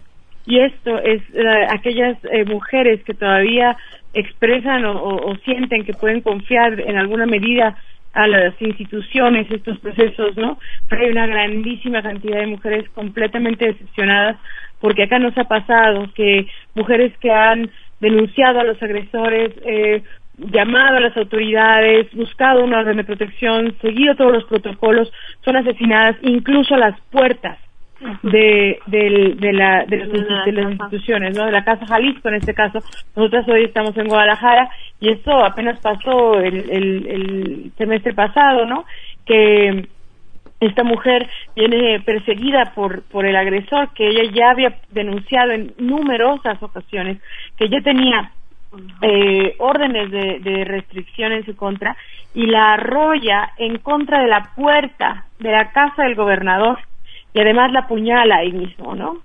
[0.49, 3.77] y esto es eh, aquellas eh, mujeres que todavía
[4.13, 7.77] expresan o, sienten que pueden confiar en alguna medida
[8.13, 10.57] a las instituciones estos procesos, ¿no?
[10.89, 14.37] Pero hay una grandísima cantidad de mujeres completamente decepcionadas
[14.81, 20.01] porque acá nos ha pasado que mujeres que han denunciado a los agresores, eh,
[20.39, 25.11] llamado a las autoridades, buscado una orden de protección, seguido todos los protocolos,
[25.43, 27.57] son asesinadas incluso a las puertas
[28.23, 31.45] de, de, la, de, las instituciones, ¿no?
[31.45, 32.79] De la Casa Jalisco en este caso.
[33.15, 38.85] Nosotras hoy estamos en Guadalajara y esto apenas pasó el, el, semestre pasado, ¿no?
[39.25, 39.87] Que
[40.61, 46.61] esta mujer viene perseguida por, por el agresor que ella ya había denunciado en numerosas
[46.61, 47.19] ocasiones,
[47.57, 48.31] que ya tenía
[49.01, 51.95] eh, órdenes de, de restricción en su contra
[52.33, 56.79] y la arrolla en contra de la puerta de la casa del gobernador
[57.33, 59.17] y además la puñala ahí mismo, ¿no?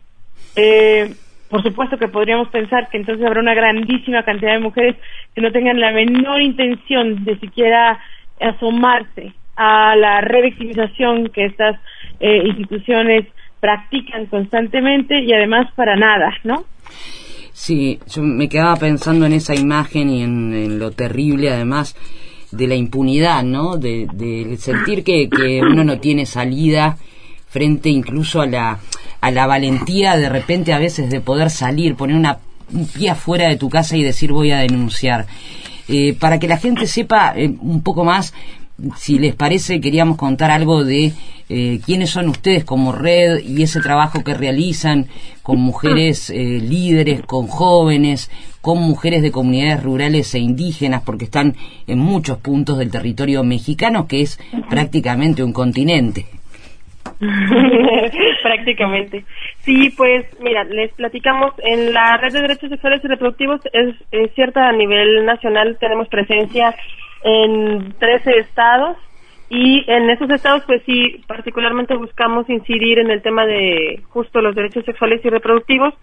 [0.57, 1.15] Eh,
[1.51, 4.97] por supuesto que podríamos pensar que entonces habrá una grandísima cantidad de mujeres
[5.35, 7.99] que no tengan la menor intención de siquiera
[8.41, 11.79] asomarse a la revictimización que estas
[12.21, 13.27] eh, instituciones
[13.61, 16.65] practican constantemente y además para nada, ¿no?
[17.57, 21.95] Sí, yo me quedaba pensando en esa imagen y en, lo terrible además
[22.51, 23.77] de la impunidad, ¿no?
[23.77, 26.99] De, sentir que, que uno no tiene salida
[27.49, 28.81] frente incluso a la,
[29.21, 32.39] a la valentía de repente a veces de poder salir, poner una,
[32.73, 35.27] un pie afuera de tu casa y decir voy a denunciar.
[35.87, 38.35] Eh, para que la gente sepa eh, un poco más,
[38.97, 41.13] si les parece, queríamos contar algo de
[41.49, 45.07] eh, quiénes son ustedes como red y ese trabajo que realizan
[45.43, 51.55] con mujeres líderes, con jóvenes, con mujeres de comunidades rurales e indígenas, porque están
[51.87, 54.39] en muchos puntos del territorio mexicano, que es
[54.71, 56.25] prácticamente un continente.
[58.43, 59.25] Prácticamente.
[59.61, 64.35] Sí, pues mira, les platicamos, en la red de derechos sexuales y reproductivos es, es
[64.35, 66.75] cierta a nivel nacional, tenemos presencia
[67.25, 68.97] en 13 estados.
[69.51, 74.55] Y en esos estados pues sí, particularmente buscamos incidir en el tema de justo los
[74.55, 75.95] derechos sexuales y reproductivos.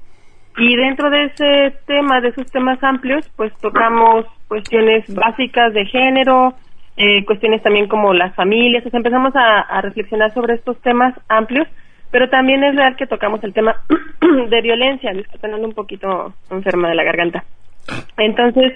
[0.58, 6.54] Y dentro de ese tema, de esos temas amplios, pues tocamos cuestiones básicas de género,
[6.98, 11.68] eh, cuestiones también como las familias, o empezamos a, reflexionar sobre estos temas amplios,
[12.12, 13.78] pero también es real que tocamos el tema
[14.50, 17.46] de violencia, disculpen, un poquito enferma de la garganta.
[18.18, 18.74] Entonces,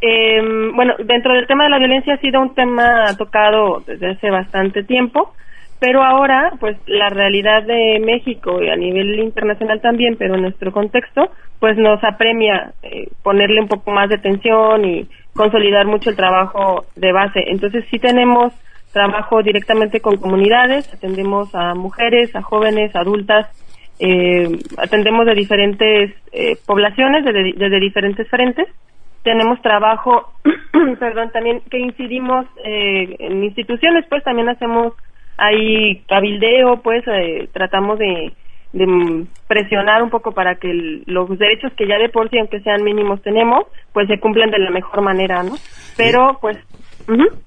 [0.00, 0.42] eh,
[0.74, 4.82] bueno, dentro del tema de la violencia ha sido un tema tocado desde hace bastante
[4.82, 5.34] tiempo,
[5.78, 10.72] pero ahora, pues la realidad de México y a nivel internacional también, pero en nuestro
[10.72, 11.30] contexto,
[11.60, 16.86] pues nos apremia eh, ponerle un poco más de atención y consolidar mucho el trabajo
[16.96, 17.44] de base.
[17.46, 18.54] Entonces sí tenemos
[18.92, 23.46] trabajo directamente con comunidades, atendemos a mujeres, a jóvenes, adultas,
[23.98, 28.66] eh, atendemos de diferentes eh, poblaciones, desde, desde diferentes frentes.
[29.26, 30.34] Tenemos trabajo,
[31.00, 34.92] perdón, también que incidimos eh, en instituciones, pues también hacemos
[35.36, 38.32] ahí cabildeo, pues eh, tratamos de,
[39.48, 43.20] presionar un poco para que los derechos que ya de por sí, aunque sean mínimos,
[43.22, 45.56] tenemos, pues se cumplan de la mejor manera, ¿no?
[45.96, 46.56] Pero, pues...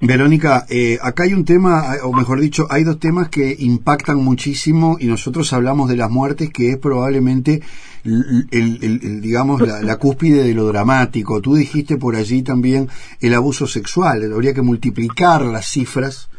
[0.02, 4.98] Verónica, eh, acá hay un tema, o mejor dicho, hay dos temas que impactan muchísimo
[5.00, 7.62] y nosotros hablamos de las muertes, que es probablemente,
[8.04, 11.42] el, digamos, la, la, cúspide de lo dramático.
[11.42, 12.88] Tú dijiste por allí también
[13.20, 16.30] el abuso sexual, habría que multiplicar las cifras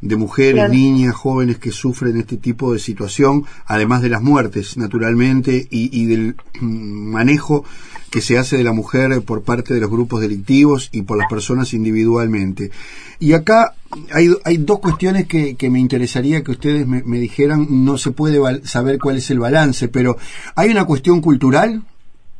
[0.00, 5.66] de mujeres, niñas, jóvenes que sufren este tipo de situación, además de las muertes, naturalmente,
[5.70, 7.64] y, del mm, manejo
[8.10, 11.28] que se hace de la mujer por parte de los grupos delictivos y por las
[11.28, 12.70] personas individualmente.
[13.18, 13.74] Y acá
[14.12, 18.10] hay, hay dos cuestiones que, que, me interesaría que ustedes me, me dijeran, no se
[18.10, 20.16] puede saber cuál es el balance, pero
[20.54, 21.82] hay una cuestión cultural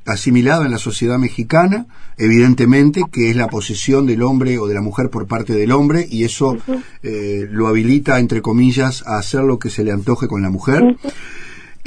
[0.07, 4.81] asimilado en la sociedad mexicana, evidentemente, que es la posesión del hombre o de la
[4.81, 6.57] mujer por parte del hombre, y eso
[7.03, 10.97] eh, lo habilita, entre comillas, a hacer lo que se le antoje con la mujer.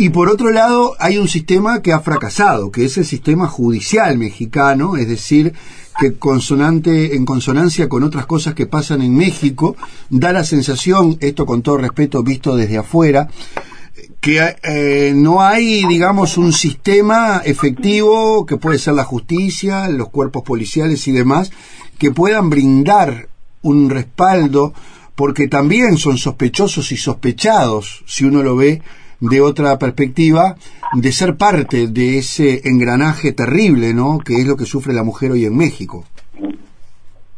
[0.02, 4.18] Y por otro lado, hay un sistema que ha fracasado, que es el sistema judicial
[4.18, 5.54] mexicano, es decir,
[6.00, 9.76] que consonante, en consonancia con otras cosas que pasan en México,
[10.10, 13.28] da la sensación, esto con todo respeto visto desde afuera,
[14.22, 20.44] que eh, no hay, digamos, un sistema efectivo que puede ser la justicia, los cuerpos
[20.44, 21.52] policiales y demás,
[21.98, 23.28] que puedan brindar
[23.64, 24.74] un respaldo,
[25.16, 28.82] porque también son sospechosos y sospechados, si uno lo ve
[29.20, 30.56] de otra perspectiva,
[30.94, 34.20] de ser parte de ese engranaje terrible, ¿no?
[34.20, 36.06] Que es lo que sufre la mujer hoy en México.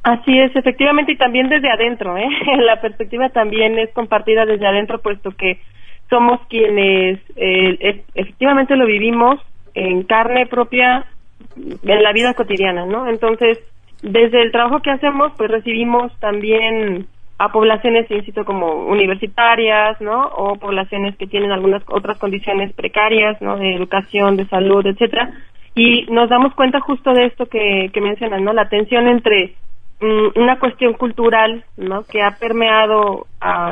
[0.03, 2.27] Así es, efectivamente, y también desde adentro, ¿eh?
[2.65, 5.59] La perspectiva también es compartida desde adentro, puesto que
[6.09, 9.39] somos quienes eh, efectivamente lo vivimos
[9.73, 11.05] en carne propia
[11.55, 13.07] en la vida cotidiana, ¿no?
[13.07, 13.59] Entonces,
[14.01, 17.07] desde el trabajo que hacemos, pues recibimos también
[17.43, 20.27] a poblaciones, insisto, como universitarias, ¿no?
[20.27, 23.57] O poblaciones que tienen algunas otras condiciones precarias, ¿no?
[23.57, 25.31] De educación, de salud, etcétera.
[25.75, 28.53] Y nos damos cuenta justo de esto que, que mencionan, ¿no?
[28.53, 29.55] La tensión entre
[30.01, 32.03] Mm, una cuestión cultural ¿no?
[32.05, 33.27] que ha permeado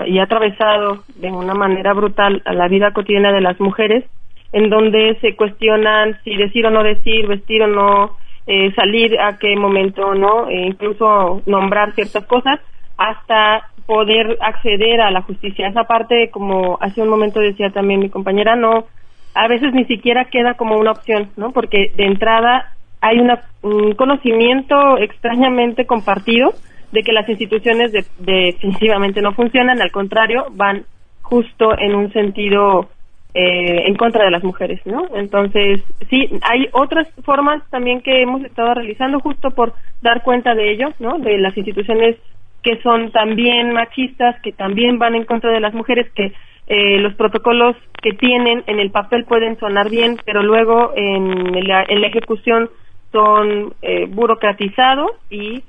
[0.05, 4.05] y ha atravesado de una manera brutal a la vida cotidiana de las mujeres,
[4.51, 9.39] en donde se cuestionan si decir o no decir, vestir o no, eh, salir a
[9.39, 12.59] qué momento no, e incluso nombrar ciertas cosas,
[12.99, 15.67] hasta poder acceder a la justicia.
[15.67, 18.85] Esa parte, como hace un momento decía también mi compañera, no,
[19.33, 21.51] a veces ni siquiera queda como una opción, ¿no?
[21.51, 26.53] Porque de entrada hay un conocimiento extrañamente compartido
[26.91, 30.83] de que las instituciones definitivamente no funcionan, al contrario, van
[31.21, 32.89] justo en un sentido
[33.33, 35.07] eh, en contra de las mujeres, ¿no?
[35.15, 40.71] Entonces, sí, hay otras formas también que hemos estado realizando justo por dar cuenta de
[40.71, 41.19] ello, ¿no?
[41.19, 42.17] De las instituciones
[42.63, 46.33] que son también machistas, que también van en contra de las mujeres, que
[46.67, 51.83] eh, los protocolos que tienen en el papel pueden sonar bien, pero luego en la
[52.07, 52.69] ejecución
[53.11, 55.63] son eh, burocratizados y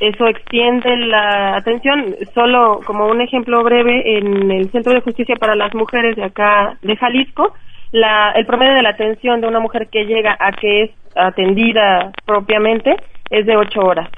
[0.00, 2.16] eso extiende la atención.
[2.34, 6.76] Solo como un ejemplo breve, en el Centro de Justicia para las Mujeres de acá
[6.82, 7.54] de Jalisco,
[7.92, 12.12] la, el promedio de la atención de una mujer que llega a que es atendida
[12.26, 12.94] propiamente
[13.30, 14.10] es de ocho horas.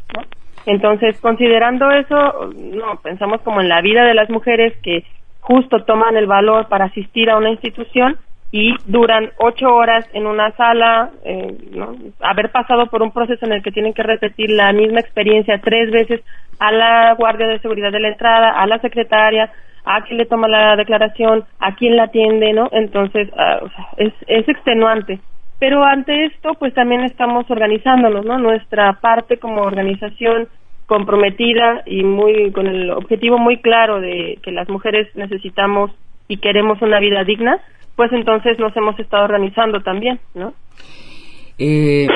[0.68, 5.02] Entonces, considerando eso, no pensamos como en la vida de las mujeres que
[5.40, 8.18] justo toman el valor para asistir a una institución
[8.52, 11.94] y duran ocho horas en una sala, eh, ¿no?
[12.20, 15.90] haber pasado por un proceso en el que tienen que repetir la misma experiencia tres
[15.90, 16.20] veces
[16.58, 19.50] a la guardia de seguridad de la entrada, a la secretaria,
[19.86, 22.68] a quién le toma la declaración, a quién la atiende, ¿no?
[22.72, 23.60] Entonces, ah,
[23.96, 25.18] es, es extenuante.
[25.58, 28.38] Pero ante esto, pues también estamos organizándonos, ¿no?
[28.38, 30.46] Nuestra parte como organización
[30.88, 35.90] comprometida y muy con el objetivo muy claro de que las mujeres necesitamos
[36.28, 37.60] y queremos una vida digna,
[37.94, 40.54] pues entonces nos hemos estado organizando también, ¿no?
[41.58, 42.06] Eh,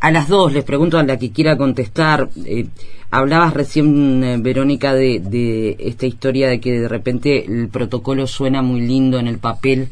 [0.00, 2.28] a las dos les pregunto a la que quiera contestar.
[2.44, 2.66] Eh,
[3.12, 8.60] hablabas recién, eh, Verónica, de, de, esta historia de que de repente el protocolo suena
[8.60, 9.88] muy lindo en el papel,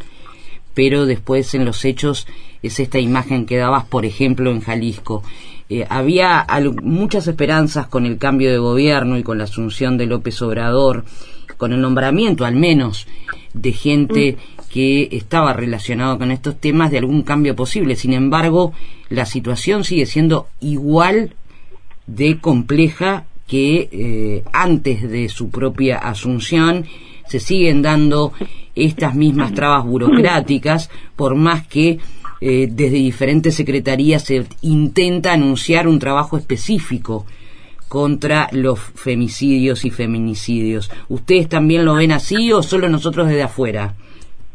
[0.75, 2.27] pero después en los hechos
[2.63, 5.23] es esta imagen que dabas, por ejemplo, en Jalisco.
[5.69, 6.47] Eh, había
[6.83, 11.05] muchas esperanzas con el cambio de gobierno y con la asunción de López Obrador,
[11.57, 13.07] con el nombramiento al menos
[13.55, 14.63] de gente mm.
[14.71, 17.97] que estaba relacionado con estos temas de algún cambio posible.
[17.97, 18.73] Sin embargo,
[19.09, 21.35] la situación sigue siendo igual
[22.07, 26.85] de compleja que eh, antes de su propia asunción
[27.29, 28.33] se siguen dando
[28.75, 31.99] estas mismas trabas burocráticas por más que
[32.47, 37.25] eh, desde diferentes secretarías se intenta anunciar un trabajo específico
[37.89, 40.91] contra los femicidios y feminicidios.
[41.09, 43.95] ¿Ustedes también lo ven así o solo nosotros desde afuera?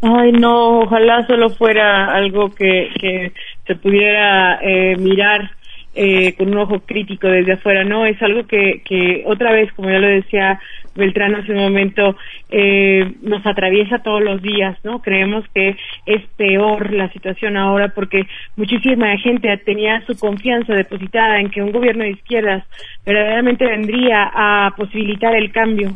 [0.03, 3.31] Ay, no, ojalá solo fuera algo que, que
[3.65, 5.49] se pudiera eh, mirar
[5.95, 8.05] eh, con un ojo crítico desde afuera, ¿no?
[8.05, 10.59] Es algo que, que otra vez, como ya lo decía
[10.99, 12.15] Beltrán hace un momento,
[12.49, 15.01] eh, nos atraviesa todos los días, ¿no?
[15.01, 15.75] Creemos que
[16.05, 18.23] es peor la situación ahora porque
[18.55, 22.63] muchísima gente tenía su confianza depositada en que un gobierno de izquierdas
[23.05, 25.93] verdaderamente vendría a posibilitar el cambio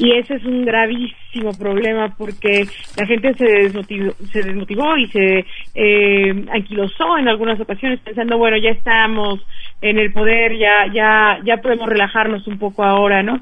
[0.00, 2.64] y ese es un gravísimo problema porque
[2.96, 8.56] la gente se desmotivó, se desmotivó y se eh, anquilosó en algunas ocasiones pensando bueno
[8.56, 9.40] ya estamos
[9.82, 13.40] en el poder ya ya ya podemos relajarnos un poco ahora no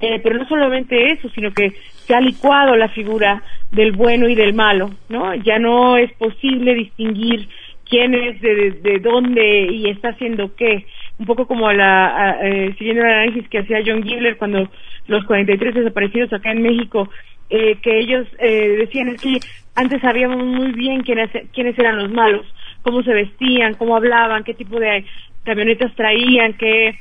[0.00, 1.72] eh, pero no solamente eso sino que
[2.06, 6.74] se ha licuado la figura del bueno y del malo no ya no es posible
[6.74, 7.48] distinguir
[7.90, 10.86] quién es de, de, dónde y está haciendo qué.
[11.18, 14.70] Un poco como la eh, siguiendo el análisis que hacía John Gibler cuando
[15.06, 17.10] los 43 desaparecidos acá en México,
[17.50, 19.38] eh, que ellos eh, decían es que
[19.74, 22.46] antes sabíamos muy bien quiénes, quiénes eran los malos,
[22.82, 25.04] cómo se vestían, cómo hablaban, qué tipo de
[25.44, 26.98] camionetas traían, qué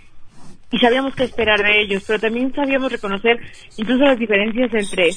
[0.72, 3.40] y sabíamos qué esperar de ellos, pero también sabíamos reconocer
[3.78, 5.10] incluso las diferencias entre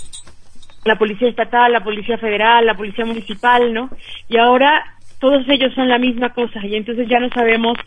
[0.85, 3.91] la policía estatal, la policía federal, la policía municipal, ¿no?
[4.29, 7.79] Y ahora todos ellos son la misma cosa y entonces ya no sabemos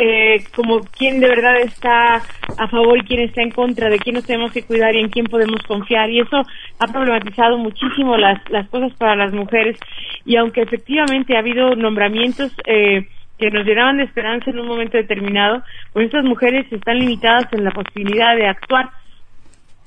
[0.00, 4.14] eh, como quién de verdad está a favor y quién está en contra, de quién
[4.14, 6.10] nos tenemos que cuidar y en quién podemos confiar.
[6.10, 6.42] Y eso
[6.78, 9.76] ha problematizado muchísimo las, las cosas para las mujeres.
[10.24, 13.06] Y aunque efectivamente ha habido nombramientos eh,
[13.42, 17.64] que nos llenaban de esperanza en un momento determinado, pues estas mujeres están limitadas en
[17.64, 18.90] la posibilidad de actuar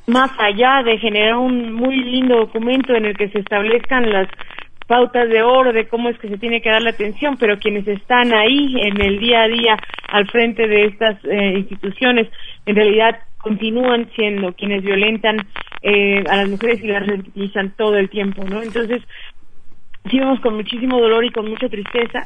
[0.08, 4.28] más allá de generar un muy lindo documento en el que se establezcan las
[4.88, 7.88] pautas de oro de cómo es que se tiene que dar la atención, pero quienes
[7.88, 9.78] están ahí en el día a día
[10.10, 12.28] al frente de estas eh, instituciones,
[12.66, 15.38] en realidad continúan siendo quienes violentan
[15.82, 18.62] eh, a las mujeres y las revictimizan todo el tiempo, ¿no?
[18.62, 19.02] Entonces,
[20.12, 22.22] sí con muchísimo dolor y con mucha tristeza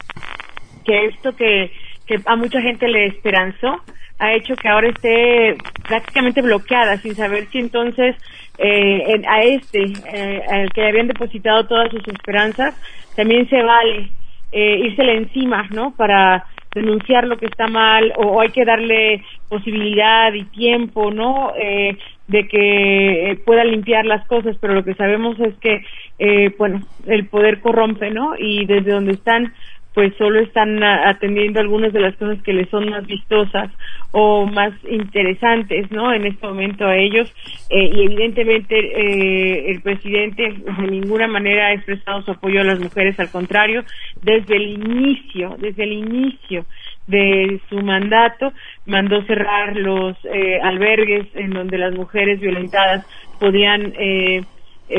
[0.86, 1.72] que esto que,
[2.06, 3.82] que a mucha gente le esperanzó
[4.20, 5.56] ha hecho que ahora esté
[5.88, 8.16] prácticamente bloqueada sin saber si entonces
[8.58, 12.76] eh, a este, eh, al que habían depositado todas sus esperanzas,
[13.16, 14.10] también se vale
[14.52, 15.92] eh, írsele encima, ¿no?
[15.96, 21.54] Para denunciar lo que está mal o, hay que darle posibilidad y tiempo, ¿no?
[21.58, 25.84] Eh, de que eh, pueda limpiar las cosas, pero lo que sabemos es que,
[26.20, 28.34] eh, bueno, el poder corrompe, ¿no?
[28.38, 29.54] Y desde donde están
[30.00, 33.70] pues solo están atendiendo algunas de las cosas que les son más vistosas
[34.12, 36.14] o más interesantes, ¿no?
[36.14, 37.30] En este momento a ellos
[37.70, 42.80] eh, y evidentemente eh, el presidente de ninguna manera ha expresado su apoyo a las
[42.80, 43.84] mujeres, al contrario,
[44.24, 46.66] desde el inicio, desde el inicio
[47.08, 48.54] de su mandato
[48.86, 53.06] mandó cerrar los eh, albergues en donde las mujeres violentadas
[53.38, 53.94] podían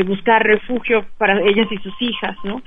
[0.07, 2.63] buscar refugio para ellas y sus hijas, ¿no?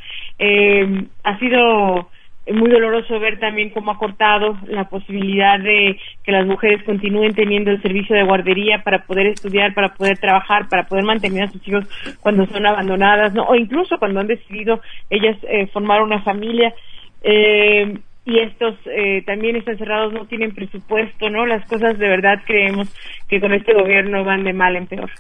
[1.24, 2.10] ha sido
[2.52, 7.72] muy doloroso ver también cómo ha cortado la posibilidad de que las mujeres continúen teniendo
[7.72, 11.66] el servicio de guardería para poder estudiar, para poder trabajar, para poder mantener a sus
[11.68, 11.86] hijos
[12.20, 13.44] cuando son abandonadas, ¿no?
[13.44, 16.74] O incluso cuando han decidido ellas eh, formar una familia.
[17.22, 21.46] Eh, y estos eh, también están cerrados, no tienen presupuesto, ¿no?
[21.46, 22.88] Las cosas de verdad creemos
[23.28, 25.12] que con este gobierno van de mal en peor.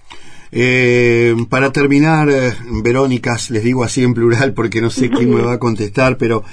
[0.52, 2.54] Eh, para terminar, eh,
[2.84, 6.44] Verónicas, les digo así en plural porque no sé quién me va a contestar, pero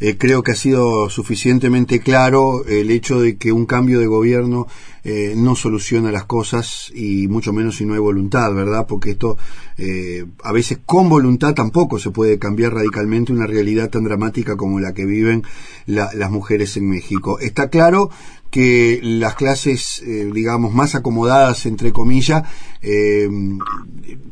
[0.00, 4.66] eh, creo que ha sido suficientemente claro el hecho de que un cambio de gobierno
[5.04, 8.86] eh, no soluciona las cosas y mucho menos si no hay voluntad, ¿verdad?
[8.86, 9.38] Porque esto
[9.76, 14.80] eh, a veces con voluntad tampoco se puede cambiar radicalmente una realidad tan dramática como
[14.80, 15.44] la que viven
[15.86, 17.38] las mujeres en México.
[17.38, 18.10] Está claro
[18.50, 22.44] que las clases, eh, digamos, más acomodadas, entre comillas,
[22.80, 23.28] eh,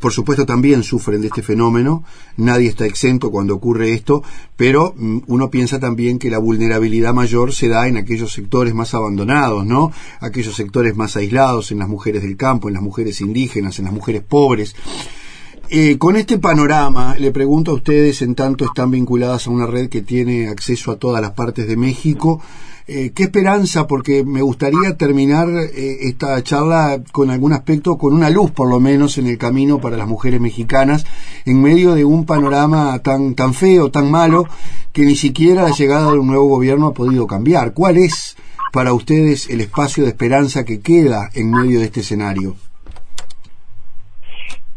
[0.01, 2.05] por supuesto también sufren de este fenómeno,
[2.37, 4.23] nadie está exento cuando ocurre esto,
[4.57, 8.95] pero mm, uno piensa también que la vulnerabilidad mayor se da en aquellos sectores más
[8.95, 9.93] abandonados, ¿no?
[10.21, 13.95] Aquellos sectores más aislados, en las mujeres del campo, en las mujeres indígenas, en las
[13.95, 14.75] mujeres pobres.
[15.69, 19.89] Eh, con este panorama, le pregunto a ustedes, en tanto están vinculadas a una red
[19.89, 22.41] que tiene acceso a todas las partes de México,
[22.89, 23.89] eh, ¿Qué esperanza?
[23.89, 28.79] Porque me gustaría terminar eh, esta charla con algún aspecto, con una luz por lo
[28.79, 31.05] menos en el camino para las mujeres mexicanas,
[31.45, 34.45] en medio de un panorama tan, tan feo, tan malo,
[34.93, 37.75] que ni siquiera la llegada de un nuevo gobierno ha podido cambiar.
[37.75, 38.37] ¿Cuál es
[38.73, 42.55] para ustedes el espacio de esperanza que queda en medio de este escenario?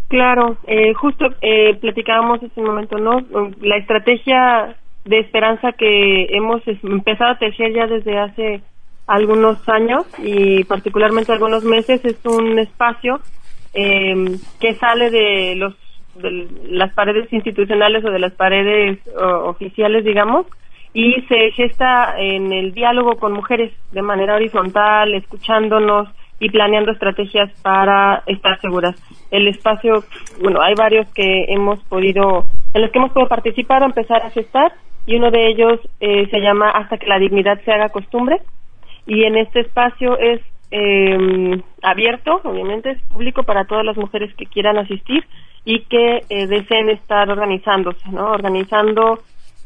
[0.07, 3.21] Claro, eh, justo eh, platicábamos hace un momento, ¿no?
[3.61, 4.75] La estrategia
[5.05, 8.61] de esperanza que hemos empezado a tejer ya desde hace
[9.07, 12.03] algunos años y particularmente algunos meses.
[12.05, 13.19] Es un espacio
[13.73, 15.75] eh, que sale de los
[16.15, 20.47] de las paredes institucionales o de las paredes oficiales digamos
[20.93, 27.51] y se gesta en el diálogo con mujeres de manera horizontal escuchándonos y planeando estrategias
[27.61, 28.95] para estar seguras.
[29.29, 30.03] El espacio
[30.41, 34.73] bueno hay varios que hemos podido en los que hemos podido participar empezar a gestar
[35.09, 38.37] y uno de ellos eh, se llama Hasta que la dignidad se haga costumbre
[39.07, 40.39] y en este espacio es
[40.69, 45.25] eh, abierto, obviamente es público para todas las mujeres que quieran asistir
[45.65, 48.25] y que eh, deseen estar organizándose, ¿no?
[48.25, 49.17] Organizando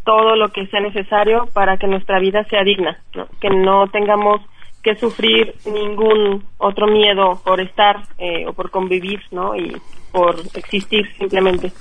[0.06, 2.98] todo lo que sea necesario para que nuestra vida sea digna,
[3.41, 4.39] que no tengamos
[4.84, 9.56] que sufrir ningún otro miedo por estar eh, o por convivir, ¿no?
[9.56, 9.76] Y
[10.12, 11.72] por existir simplemente.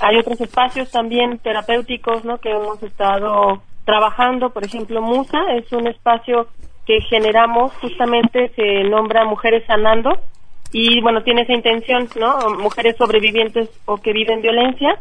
[0.00, 2.38] Hay otros espacios también terapéuticos, ¿no?
[2.38, 6.48] Que hemos estado trabajando, por ejemplo, Musa es un espacio
[6.86, 10.20] que generamos justamente se nombra Mujeres Sanando
[10.72, 12.38] y bueno tiene esa intención, ¿no?
[12.58, 14.98] Mujeres sobrevivientes o que viven violencia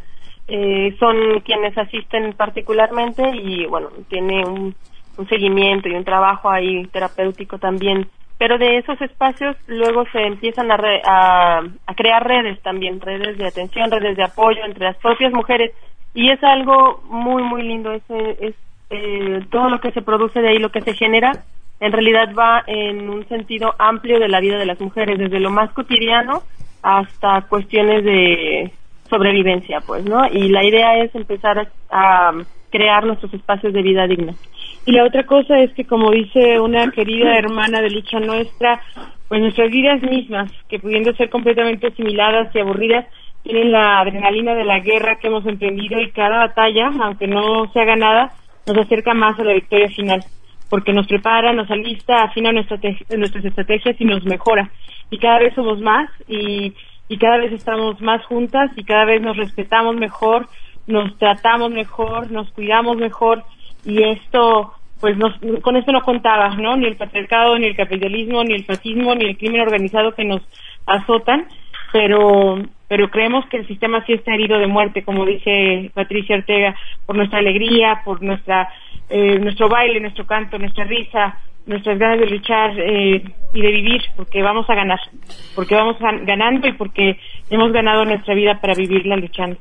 [0.47, 4.75] eh, son quienes asisten particularmente y bueno tiene un
[5.17, 8.07] un seguimiento y un trabajo ahí terapéutico también.
[8.37, 10.75] Pero de esos espacios luego se empiezan a,
[11.85, 15.71] a, crear redes también, redes de atención, redes de apoyo entre las propias mujeres.
[16.13, 17.91] Y es algo muy, muy lindo.
[17.91, 18.55] Es, es
[18.89, 21.31] eh, todo lo que se produce de ahí, lo que se genera,
[21.79, 25.49] en realidad va en un sentido amplio de la vida de las mujeres, desde lo
[25.49, 26.43] más cotidiano
[26.83, 28.71] hasta cuestiones de
[29.09, 30.25] sobrevivencia, pues, ¿no?
[30.27, 32.31] Y la idea es empezar a
[32.71, 34.33] crear nuestros espacios de vida digna.
[34.85, 38.81] Y la otra cosa es que, como dice una querida hermana de lucha nuestra,
[39.27, 43.05] pues nuestras vidas mismas, que pudiendo ser completamente asimiladas y aburridas,
[43.43, 47.85] tienen la adrenalina de la guerra que hemos emprendido y cada batalla, aunque no sea
[47.85, 48.31] ganada,
[48.67, 50.23] nos acerca más a la victoria final,
[50.69, 54.69] porque nos prepara, nos alista, afina nuestras estrategias y nos mejora.
[55.09, 56.73] Y cada vez somos más y,
[57.07, 60.47] y cada vez estamos más juntas y cada vez nos respetamos mejor,
[60.91, 63.43] nos tratamos mejor, nos cuidamos mejor
[63.85, 65.17] y esto pues
[65.63, 66.77] con esto no contaba, ¿no?
[66.77, 70.41] Ni el patriarcado, ni el capitalismo, ni el fascismo, ni el crimen organizado que nos
[70.85, 71.47] azotan,
[71.91, 76.75] pero pero creemos que el sistema sí está herido de muerte, como dice Patricia Ortega,
[77.05, 78.69] por nuestra alegría, por nuestra
[79.09, 83.23] eh, nuestro baile, nuestro canto, nuestra risa, nuestras ganas de luchar eh,
[83.53, 84.99] y de vivir, porque vamos a ganar,
[85.55, 87.17] porque vamos ganando y porque
[87.49, 89.57] hemos ganado nuestra vida para vivirla luchando.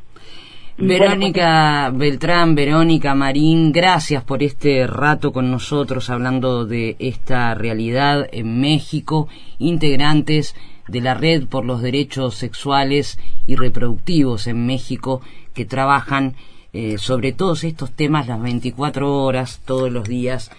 [0.81, 8.61] Verónica Beltrán, Verónica Marín, gracias por este rato con nosotros hablando de esta realidad en
[8.61, 9.29] México,
[9.59, 10.55] integrantes
[10.89, 15.21] de la Red por los Derechos Sexuales y Reproductivos en México,
[15.53, 16.35] que trabajan
[16.73, 20.51] eh, sobre todos estos temas las 24 horas, todos los días.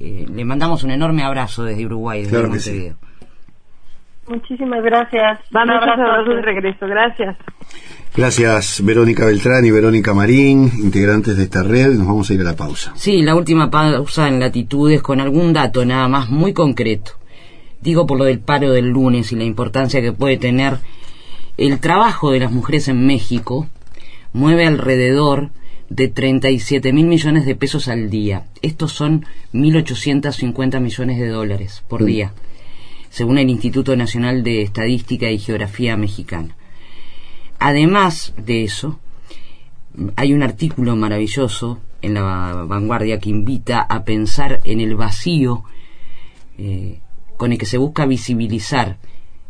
[0.00, 3.07] Eh, le mandamos un enorme abrazo desde Uruguay, desde Montevideo.
[4.28, 5.40] Muchísimas gracias.
[5.50, 6.86] Van a abrazo de regreso.
[6.86, 7.36] Gracias.
[8.16, 11.94] Gracias Verónica Beltrán y Verónica Marín, integrantes de esta red.
[11.94, 12.92] Nos vamos a ir a la pausa.
[12.96, 17.12] Sí, la última pausa en latitudes con algún dato nada más muy concreto.
[17.80, 20.78] Digo por lo del paro del lunes y la importancia que puede tener
[21.56, 23.68] el trabajo de las mujeres en México.
[24.32, 25.50] Mueve alrededor
[25.88, 28.44] de 37 mil millones de pesos al día.
[28.62, 32.06] Estos son 1.850 millones de dólares por mm.
[32.06, 32.32] día,
[33.18, 36.54] según el Instituto Nacional de Estadística y Geografía Mexicana.
[37.58, 39.00] además de eso,
[40.14, 45.64] hay un artículo maravilloso en la vanguardia que invita a pensar en el vacío
[46.58, 47.00] eh,
[47.36, 48.98] con el que se busca visibilizar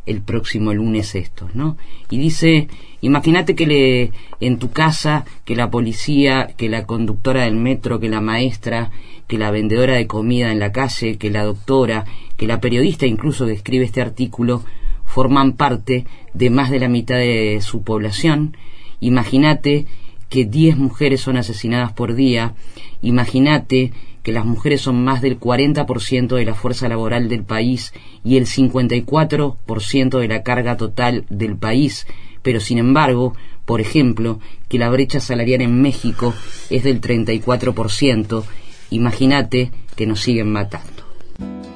[0.07, 1.77] el próximo lunes esto, ¿no?
[2.09, 2.69] Y dice,
[3.03, 8.09] imagínate que le, en tu casa, que la policía, que la conductora del metro, que
[8.09, 8.91] la maestra,
[9.27, 12.07] que la vendedora de comida en la calle, que la doctora,
[12.39, 14.65] que la periodista incluso que escribe este artículo,
[15.05, 18.57] forman parte de más de la mitad de su población.
[19.01, 19.87] Imagínate
[20.29, 22.55] que 10 mujeres son asesinadas por día.
[23.03, 27.93] Imagínate que las mujeres son más del 40% de la fuerza laboral del país
[28.25, 32.07] y el 54% de la carga total del país.
[32.43, 33.35] Pero sin embargo,
[33.65, 36.35] por ejemplo, que la brecha salarial en México
[36.71, 38.45] es del 34%.
[38.91, 41.68] Imagínate que nos siguen matando.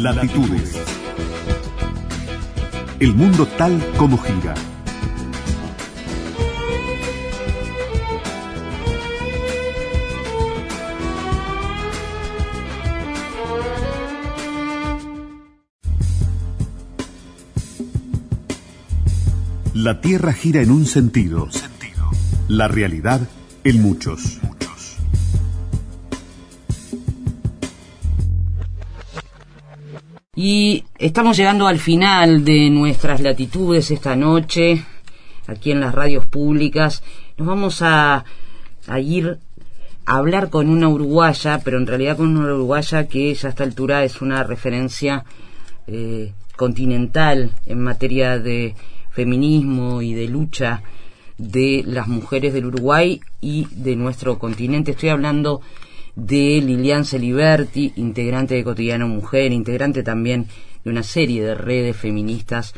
[0.00, 0.74] Latitudes.
[2.98, 4.54] El mundo tal como gira.
[19.74, 21.48] La Tierra gira en un sentido.
[22.48, 23.20] La realidad
[23.64, 24.40] en muchos.
[30.34, 34.82] Y estamos llegando al final de nuestras latitudes esta noche,
[35.46, 37.02] aquí en las radios públicas.
[37.36, 38.24] Nos vamos a,
[38.98, 39.36] ir
[40.06, 43.64] a hablar con una uruguaya, pero en realidad con una uruguaya que ya a esta
[43.64, 45.26] altura es una referencia
[45.86, 48.74] eh, continental en materia de
[49.10, 50.82] feminismo y de lucha
[51.36, 54.92] de las mujeres del Uruguay y de nuestro continente.
[54.92, 55.60] Estoy hablando
[56.16, 60.46] Lilian Celiberti, integrante de Cotidiano Mujer, integrante también
[60.84, 62.74] de una serie de redes feministas,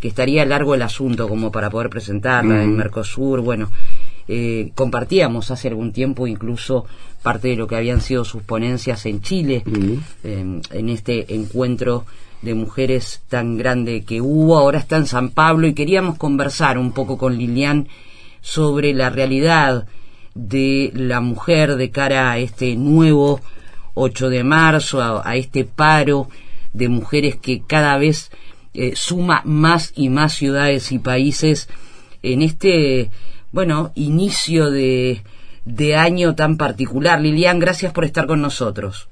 [0.00, 3.40] que estaría largo el asunto como para poder presentarla en Mercosur.
[3.40, 3.70] Bueno,
[4.28, 6.86] eh, compartíamos hace algún tiempo incluso
[7.22, 9.62] parte de lo que habían sido sus ponencias en Chile,
[10.22, 12.04] en este encuentro
[12.44, 16.92] de mujeres tan grande que hubo, ahora está en San Pablo y queríamos conversar un
[16.92, 17.88] poco con Lilian
[18.42, 19.86] sobre la realidad
[20.34, 23.40] de la mujer de cara a este nuevo
[23.94, 26.28] 8 de marzo, a, este paro
[26.72, 28.30] de mujeres que cada vez
[28.74, 31.68] eh, suma más y más ciudades y países
[32.22, 33.10] en este,
[33.52, 35.22] bueno, inicio de,
[35.64, 37.20] de año tan particular.
[37.20, 39.08] Lilian, gracias por estar con nosotros.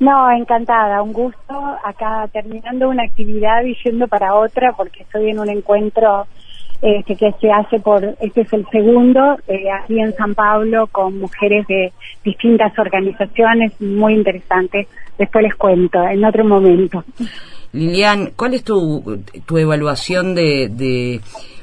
[0.00, 1.54] No, encantada, un gusto.
[1.84, 6.26] Acá terminando una actividad y yendo para otra porque estoy en un encuentro
[6.82, 11.18] este, que se hace por, este es el segundo, eh, aquí en San Pablo con
[11.18, 11.92] mujeres de
[12.24, 14.88] distintas organizaciones, muy interesante.
[15.18, 17.04] Después les cuento, en otro momento.
[17.72, 21.20] Lilian, ¿cuál es tu, tu evaluación de, de,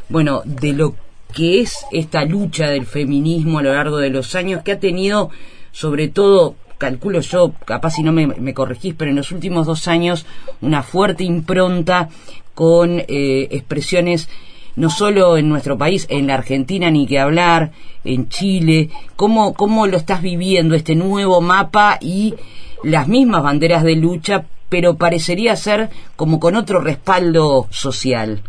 [0.10, 0.94] bueno, de lo
[1.34, 5.30] que es esta lucha del feminismo a lo largo de los años que ha tenido,
[5.72, 9.88] sobre todo, calculo yo, capaz si no me, me corregís, pero en los últimos dos
[9.88, 10.26] años
[10.62, 12.10] una fuerte impronta
[12.54, 14.30] con eh, expresiones
[14.78, 17.72] no solo en nuestro país, en la Argentina ni que hablar,
[18.06, 22.36] en Chile, ¿cómo, cómo lo estás viviendo este nuevo mapa y
[22.84, 28.44] las mismas banderas de lucha, pero parecería ser como con otro respaldo social?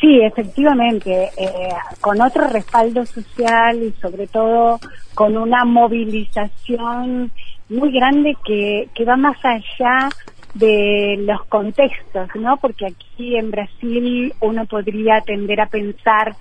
[0.00, 1.68] Sí, efectivamente, eh,
[2.00, 4.80] con otro respaldo social y sobre todo
[5.14, 7.30] con una movilización
[7.68, 10.08] muy grande que, que va más allá
[10.54, 12.56] de los contextos, ¿no?
[12.56, 16.36] Porque aquí en Brasil uno podría tender a pensar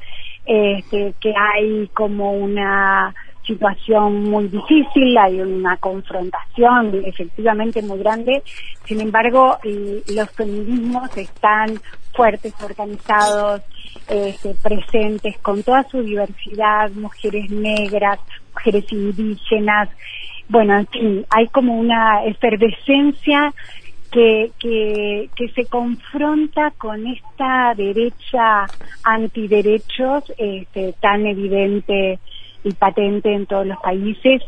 [0.46, 3.14] este, que hay como una
[3.46, 8.44] situación muy difícil, hay una confrontación efectivamente muy grande,
[8.84, 11.80] sin embargo los feminismos están
[12.14, 13.62] fuertes, organizados,
[14.10, 18.20] este, presentes con toda su diversidad, mujeres negras,
[18.54, 19.90] mujeres indígenas,
[20.50, 23.54] bueno, en fin, hay como una efervescencia
[24.12, 28.66] que, que, que se confronta con esta derecha
[29.04, 32.20] antiderechos este, tan evidente
[32.64, 34.42] y patente en todos los países.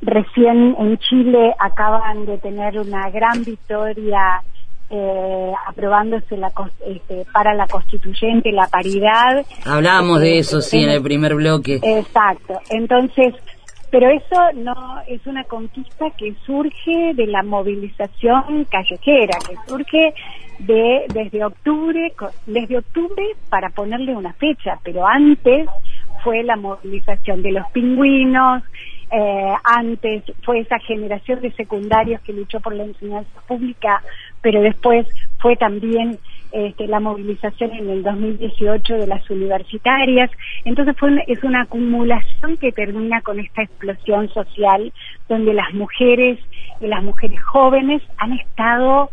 [0.00, 4.42] Recién en Chile acaban de tener una gran victoria
[4.90, 6.52] eh, aprobándose la,
[6.86, 9.44] este, para la constituyente la paridad.
[9.64, 11.80] Hablábamos de eso, sí, en el primer bloque.
[11.82, 12.60] Exacto.
[12.68, 13.34] Entonces,
[13.92, 20.14] pero eso no es una conquista que surge de la movilización callejera, que surge
[20.60, 22.10] de desde octubre,
[22.46, 25.68] desde octubre para ponerle una fecha, pero antes
[26.24, 28.62] fue la movilización de los pingüinos,
[29.10, 34.02] eh, antes fue esa generación de secundarios que luchó por la enseñanza pública,
[34.40, 35.06] pero después
[35.38, 36.18] fue también
[36.52, 40.30] este, la movilización en el 2018 de las universitarias.
[40.64, 44.92] Entonces fue es una acumulación que termina con esta explosión social
[45.28, 46.38] donde las mujeres
[46.80, 49.10] y las mujeres jóvenes han estado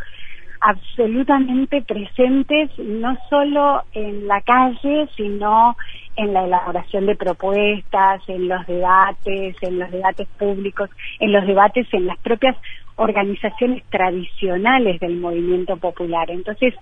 [0.62, 5.78] absolutamente presentes no solo en la calle, sino
[6.20, 10.90] en la elaboración de propuestas, en los debates, en los debates públicos,
[11.20, 12.58] en los debates en las propias
[12.98, 16.30] organizaciones tradicionales del movimiento popular.
[16.30, 16.74] Entonces,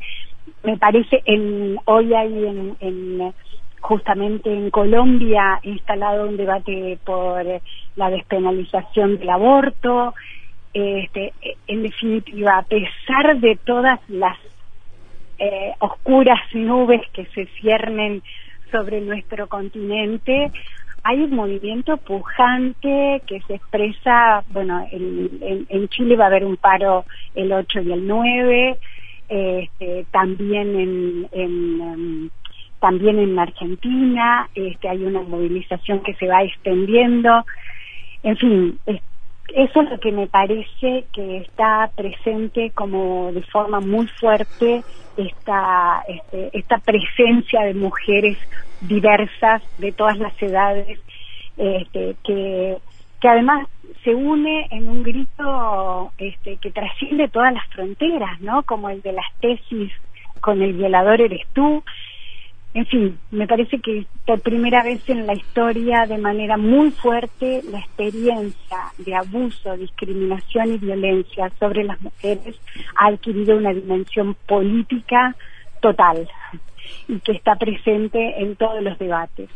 [0.63, 3.33] me parece, en, hoy hay en,
[3.79, 7.45] justamente en Colombia instalado un debate por
[7.95, 10.15] la despenalización del aborto.
[10.73, 11.33] Este,
[11.67, 14.37] en definitiva, a pesar de todas las
[15.37, 18.23] eh, oscuras nubes que se ciernen
[18.71, 20.51] sobre nuestro continente,
[21.03, 26.57] hay un movimiento pujante que se expresa, bueno, en, en Chile va a haber un
[26.57, 28.77] paro el 8 y el 9,
[29.29, 32.29] este, también en, em,
[32.79, 37.45] también en Argentina este, hay una movilización que se va extendiendo.
[38.23, 38.79] En fin
[39.53, 44.83] eso es lo que me parece que está presente como de forma muy fuerte
[45.15, 48.37] esta este, esta presencia de mujeres
[48.81, 50.99] diversas de todas las edades
[51.57, 52.77] este, que
[53.19, 53.67] que además
[54.03, 58.63] se une en un grito este, que trasciende todas las fronteras, ¿no?
[58.63, 59.91] Como el de las tesis
[60.39, 61.83] con el violador eres tú.
[62.77, 67.63] En fin, me parece que por primera vez en la historia, de manera muy fuerte,
[67.71, 72.55] la experiencia de abuso, discriminación y violencia sobre las mujeres
[72.95, 75.35] ha adquirido una dimensión política
[75.81, 76.29] total
[77.07, 79.49] y que está presente en todos los debates.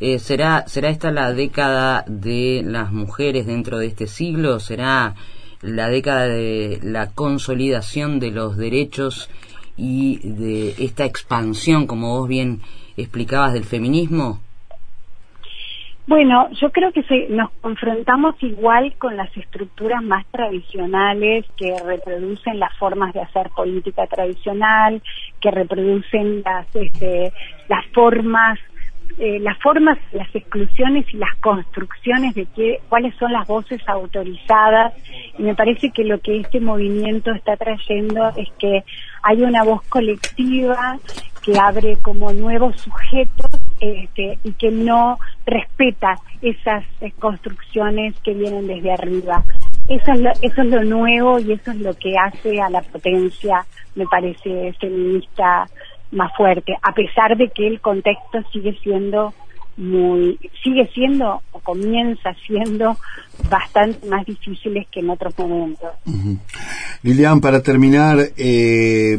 [0.00, 4.60] Eh, ¿será, ¿Será esta la década de las mujeres dentro de este siglo?
[4.60, 5.14] ¿Será
[5.60, 9.28] la década de la consolidación de los derechos
[9.76, 12.60] y de esta expansión, como vos bien
[12.96, 14.40] explicabas, del feminismo?
[16.06, 22.58] Bueno, yo creo que se, nos confrontamos igual con las estructuras más tradicionales que reproducen
[22.58, 25.00] las formas de hacer política tradicional,
[25.40, 27.32] que reproducen las, este,
[27.68, 28.58] las formas
[29.18, 34.94] eh, las formas, las exclusiones y las construcciones de qué, cuáles son las voces autorizadas
[35.38, 38.84] y me parece que lo que este movimiento está trayendo es que
[39.22, 40.98] hay una voz colectiva
[41.42, 43.50] que abre como nuevos sujetos
[43.80, 49.44] este, y que no respeta esas eh, construcciones que vienen desde arriba.
[49.88, 52.80] Eso es, lo, eso es lo nuevo y eso es lo que hace a la
[52.82, 55.66] potencia, me parece, feminista
[56.12, 59.34] más fuerte, a pesar de que el contexto sigue siendo
[59.76, 62.96] muy, sigue siendo o comienza siendo
[63.50, 65.90] bastante más difíciles que en otros momentos.
[67.02, 69.18] Lilian, para terminar, eh,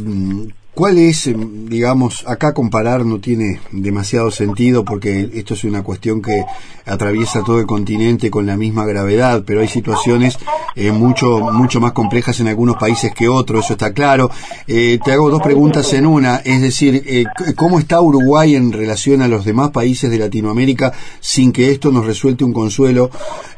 [0.75, 6.19] ¿Cuál es, em, digamos, acá comparar no tiene demasiado sentido porque esto es una cuestión
[6.19, 6.43] que
[6.85, 10.37] atraviesa todo el continente con la misma gravedad, pero hay situaciones
[10.75, 14.31] eh, mucho mucho más complejas en algunos países que otros, eso está claro.
[14.67, 19.21] Eh, te hago dos preguntas en una, es decir, eh, ¿cómo está Uruguay en relación
[19.21, 23.09] a los demás países de Latinoamérica sin que esto nos resuelte un consuelo?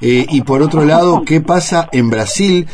[0.01, 2.68] y por otro lado, ¿qué pasa en Brasil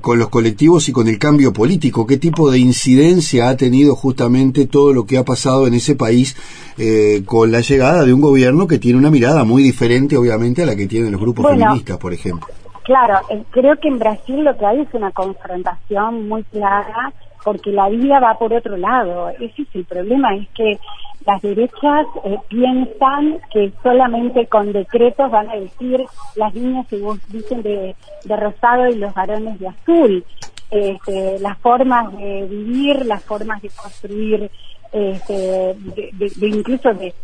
[0.00, 2.06] con los colectivos y con el cambio político?
[2.06, 6.36] ¿Qué tipo de incidencia ha tenido justamente todo lo que ha pasado en ese país
[6.78, 10.66] eh, con la llegada de un gobierno que tiene una mirada muy diferente, obviamente, a
[10.66, 12.48] la que tienen los grupos feministas, por ejemplo.
[12.82, 17.12] Claro, eh, creo que en Brasil lo que hay es una confrontación muy clara
[17.44, 19.28] porque la vida va por otro lado.
[19.28, 20.80] Ese es el problema, es que
[21.24, 26.00] las derechas eh, piensan que solamente con decretos van a decir
[26.34, 27.94] las niñas que vos dicen de,
[28.24, 30.24] de rosado y los varones de azul
[30.72, 34.50] este, las formas de vivir, las formas de construir,
[34.90, 37.14] este, de, incluso de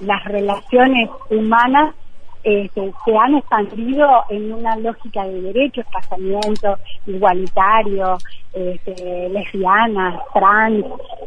[0.00, 1.94] las relaciones humanas
[2.42, 8.16] este, se han expandido en una lógica de derechos, casamiento igualitario,
[8.52, 10.86] este, lesbianas, trans,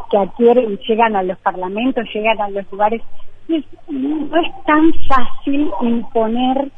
[0.10, 3.02] que adquieren, llegan a los parlamentos, llegan a los lugares.
[3.48, 6.72] no es tan fácil imponer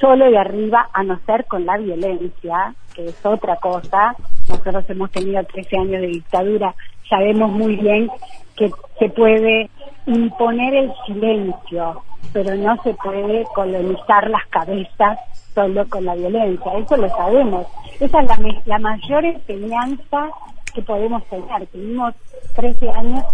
[0.00, 4.14] solo de arriba, a no ser con la violencia, que es otra cosa.
[4.48, 6.74] Nosotros hemos tenido 13 años de dictadura,
[7.08, 8.10] sabemos muy bien
[8.56, 9.70] que se puede
[10.06, 15.18] imponer el silencio, pero no se puede colonizar las cabezas
[15.54, 17.66] solo con la violencia, eso lo sabemos.
[17.98, 20.28] Esa es la, la mayor enseñanza
[20.74, 21.66] que podemos tener.
[21.68, 22.14] Tuvimos
[22.54, 23.24] 13 años,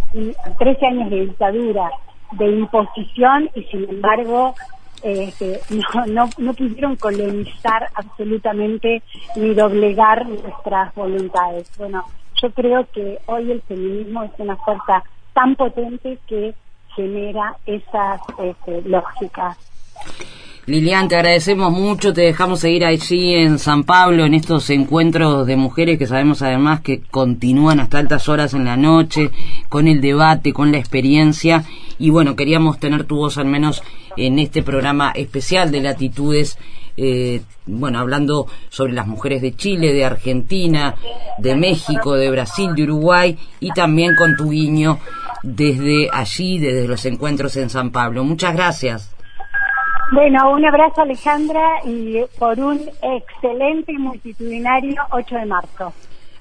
[0.58, 1.90] 13 años de dictadura,
[2.32, 4.54] de imposición y sin embargo
[5.02, 9.02] este, no, no, no pudieron colonizar absolutamente
[9.36, 11.70] ni doblegar nuestras voluntades.
[11.76, 12.04] Bueno,
[12.40, 16.54] yo creo que hoy el feminismo es una fuerza tan potente que
[16.94, 19.56] genera esas este, lógicas.
[20.66, 25.56] Lilian, te agradecemos mucho, te dejamos seguir allí en San Pablo, en estos encuentros de
[25.56, 29.32] mujeres que sabemos además que continúan hasta altas horas en la noche,
[29.72, 31.64] con el debate, con la experiencia,
[31.98, 33.82] y bueno, queríamos tener tu voz al menos
[34.18, 36.58] en este programa especial de Latitudes,
[36.98, 40.94] eh, bueno, hablando sobre las mujeres de Chile, de Argentina,
[41.38, 44.98] de México, de Brasil, de Uruguay, y también con tu guiño
[45.42, 48.24] desde allí, desde los encuentros en San Pablo.
[48.24, 49.16] Muchas gracias.
[50.12, 55.94] Bueno, un abrazo Alejandra y por un excelente y multitudinario 8 de marzo.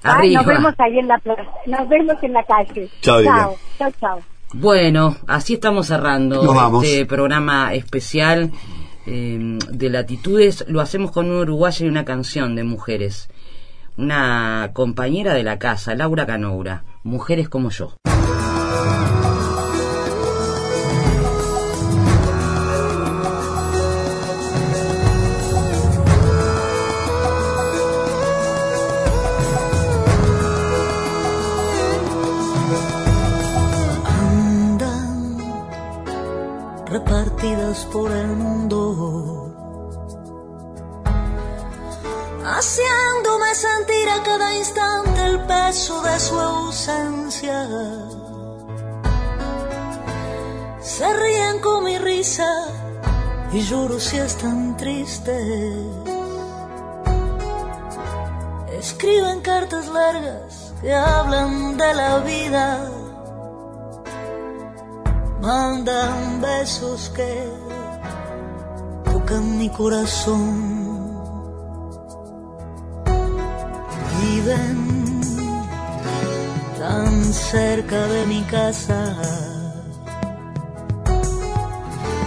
[0.04, 0.20] ¿Ah?
[0.22, 2.88] Nos vemos ahí en la plaza, nos vemos en la calle.
[3.00, 4.20] Chao, chao, chao, chao.
[4.54, 8.50] Bueno, así estamos cerrando este programa especial
[9.06, 10.64] eh, de Latitudes.
[10.68, 13.30] Lo hacemos con un uruguayo y una canción de mujeres.
[13.96, 16.84] Una compañera de la casa, Laura Canoura.
[17.02, 17.94] Mujeres como yo.
[37.00, 39.50] Por el mundo,
[42.44, 47.66] haciéndome sentir a cada instante el peso de su ausencia.
[50.82, 52.50] Se ríen con mi risa
[53.52, 55.74] y lloro si están tristes.
[58.78, 62.90] Escriben cartas largas que hablan de la vida
[65.42, 67.32] mandan besos que
[69.10, 70.70] tocan mi corazón.
[74.20, 74.78] Viven
[76.78, 79.00] tan cerca de mi casa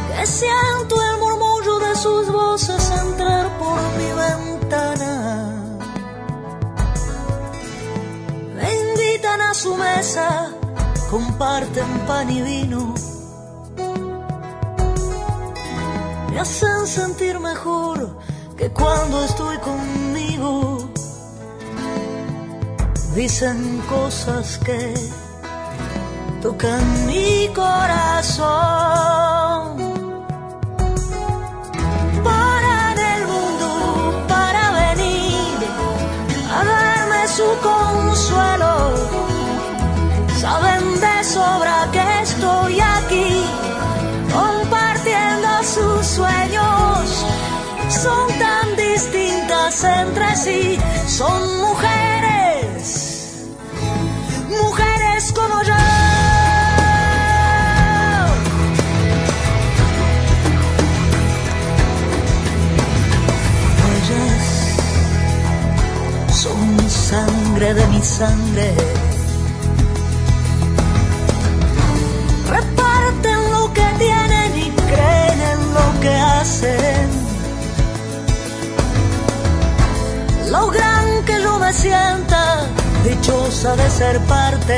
[0.09, 5.13] que siento el murmullo de sus voces entrar por mi ventana.
[8.55, 10.55] Me invitan a su mesa
[11.15, 12.93] comparten pan y vino,
[16.35, 18.19] me hacen sentir mejor
[18.57, 20.89] que cuando estoy conmigo.
[23.15, 24.93] Dicen cosas que
[26.41, 28.47] tocan mi corazón.
[32.29, 32.75] Para
[33.13, 35.57] el mundo, para venir
[36.57, 38.73] a darme su consuelo
[40.41, 42.14] Saben de sobra que
[48.05, 50.77] Son tan distintas entre sí,
[51.07, 53.47] son mujeres,
[54.47, 55.73] mujeres como yo.
[63.97, 64.45] Ellas
[66.31, 68.75] son sangre de mi sangre
[80.55, 82.41] Logran que yo me sienta
[83.03, 84.77] dichosa de ser parte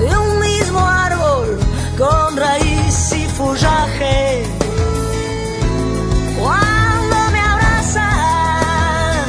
[0.00, 1.58] de un mismo árbol
[1.98, 4.44] con raíz y follaje.
[6.40, 9.26] Cuando me abrazan,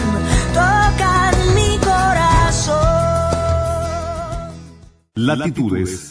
[0.59, 2.75] tocan mi corazón.
[5.15, 6.08] Latitudes